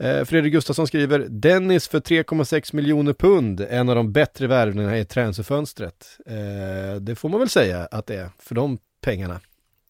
[0.05, 5.05] Uh, Fredrik Gustafsson skriver, Dennis för 3,6 miljoner pund, en av de bättre värvningarna i
[5.05, 6.19] transferfönstret.
[6.31, 9.41] Uh, det får man väl säga att det är, för de pengarna.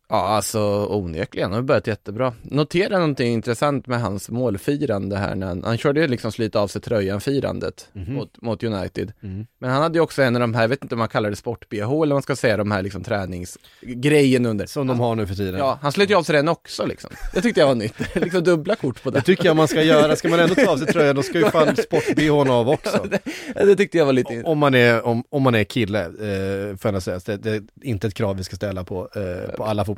[0.09, 2.33] Ja, alltså onekligen, han har börjat jättebra.
[2.43, 6.69] Notera någonting intressant med hans målfirande här när han, han körde ju liksom slita av
[6.69, 8.15] sig tröjan-firandet Mhm.
[8.15, 9.13] mot, mot United.
[9.23, 9.47] Mm.
[9.59, 11.31] Men han hade ju också en av de här, jag vet inte om man kallar
[11.31, 14.67] det sport-bh eller vad man ska säga, de här liksom träningsgrejen under.
[14.67, 15.55] Som de har nu för tiden.
[15.59, 17.11] Ja, han slet ju av sig den också liksom.
[17.35, 17.95] Det tyckte jag var nytt.
[18.15, 19.19] liksom dubbla kort på det.
[19.19, 21.39] Det tycker jag man ska göra, ska man ändå ta av sig tröjan då ska
[21.39, 23.07] ju fan sport-bhn av också.
[23.55, 24.43] det tyckte jag var lite...
[24.43, 27.21] Om man är, om, om man är kille, eh, får jag säga.
[27.25, 29.96] Det, det är inte ett krav vi ska ställa på, eh, på alla fotbollsspelare.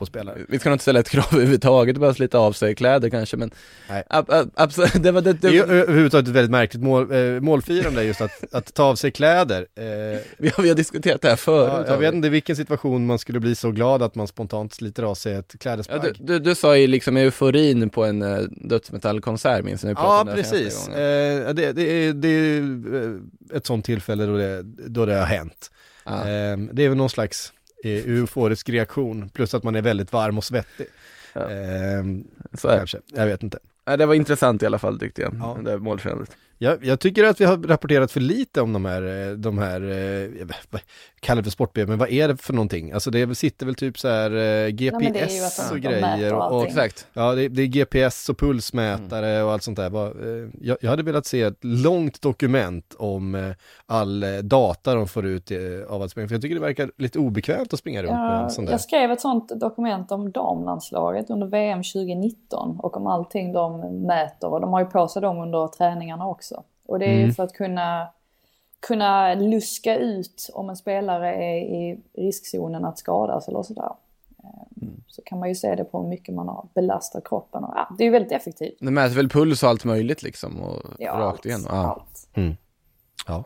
[0.49, 3.51] Vi ska nog inte ställa ett krav överhuvudtaget, bara slita av sig kläder kanske, men
[3.89, 4.03] Nej.
[4.09, 7.41] ab, ab, absolut, det var det, Det är det, överhuvudtaget ett väldigt märkligt mål, eh,
[7.41, 9.67] målfirande just att, att ta av sig kläder.
[9.75, 9.85] Eh,
[10.39, 11.85] vi, har, vi har diskuterat det här förut.
[11.87, 14.75] ja, jag vet inte i vilken situation man skulle bli så glad att man spontant
[14.75, 16.03] sliter av sig ett Ja, klädesplagg.
[16.03, 19.89] du, du, du sa ju liksom euforin på en uh, dödsmetallkonsert minns ni?
[19.89, 20.89] vi pratade Ja, det precis.
[20.89, 22.61] Eh, det, det, är, det är
[23.05, 25.71] eh, ett sånt tillfälle då det, då det har hänt.
[26.05, 26.13] Ja.
[26.21, 27.53] Eh, det är väl någon slags
[27.85, 30.87] euforisk reaktion, plus att man är väldigt varm och svettig.
[31.33, 31.51] Ja.
[31.51, 32.05] Eh,
[32.55, 32.77] Så är.
[32.79, 33.59] kanske, jag vet inte.
[33.99, 35.59] Det var intressant i alla fall tyckte jag, Ja.
[35.65, 36.37] det målfirandet.
[36.61, 39.81] Jag, jag tycker att vi har rapporterat för lite om de här, eh, de här
[39.91, 40.51] eh, jag
[41.21, 42.93] kallar det för sport men vad är det för någonting?
[42.93, 46.67] Alltså det sitter väl typ så här eh, GPS de- och grejer och, och.
[46.67, 47.07] Exakt.
[47.13, 49.91] Ja, det, det är GPS och pulsmätare och allt sånt där.
[50.61, 53.55] Jag, jag hade velat se ett långt dokument om
[53.87, 55.51] all data de får ut
[55.89, 58.43] av att springa, för jag tycker det verkar lite obekvämt att springa runt med en
[58.43, 58.73] Ja, sån där.
[58.73, 64.53] jag skrev ett sånt dokument om damlandslaget under VM 2019 och om allting de mäter
[64.53, 66.48] och de har ju på sig dem under träningarna också.
[66.89, 67.35] Och det är ju Mm.
[67.35, 68.09] för att kunna,
[68.81, 73.93] kunna luska ut om en spelare är i riskzonen att skadas eller sådär.
[74.45, 74.95] Eh, Mm.
[75.09, 77.65] Så kan man ju se det på hur mycket man har belastat kroppen.
[77.65, 78.77] Och, ja, det är ju väldigt effektivt.
[78.81, 81.67] Det mäter väl puls och allt möjligt liksom, och Ja, rakt allt, igenom.
[81.71, 81.77] Ja.
[81.95, 82.29] allt.
[83.27, 83.45] Ja.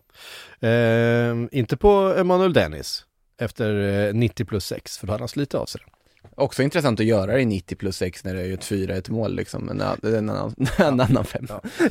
[0.68, 3.04] Eh, inte på Emanuel Dennis
[3.38, 5.90] efter eh, 90 plus 6, för då hade han slitit av sig den.
[6.34, 9.10] Också intressant att göra det i 90 plus 6 när det är ju ett 4-1
[9.10, 11.48] mål liksom, men ja, det är en annan, en annan femma.
[11.48, 11.90] Hörde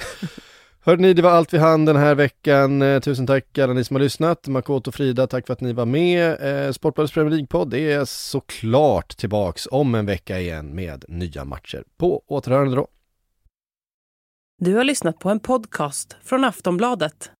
[0.86, 2.82] ni, det var allt vi hann den här veckan.
[2.82, 4.48] Eh, tusen tack alla ni som har lyssnat.
[4.48, 6.42] Makoto och Frida, tack för att ni var med.
[6.66, 11.84] Eh, Sportbladets Premier League-podd är såklart tillbaks om en vecka igen med nya matcher.
[11.98, 12.88] På återhörande då.
[14.58, 17.32] Du har lyssnat på en podcast från Aftonbladet.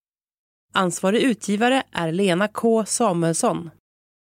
[0.74, 3.70] Ansvarig utgivare är Lena K Samuelsson.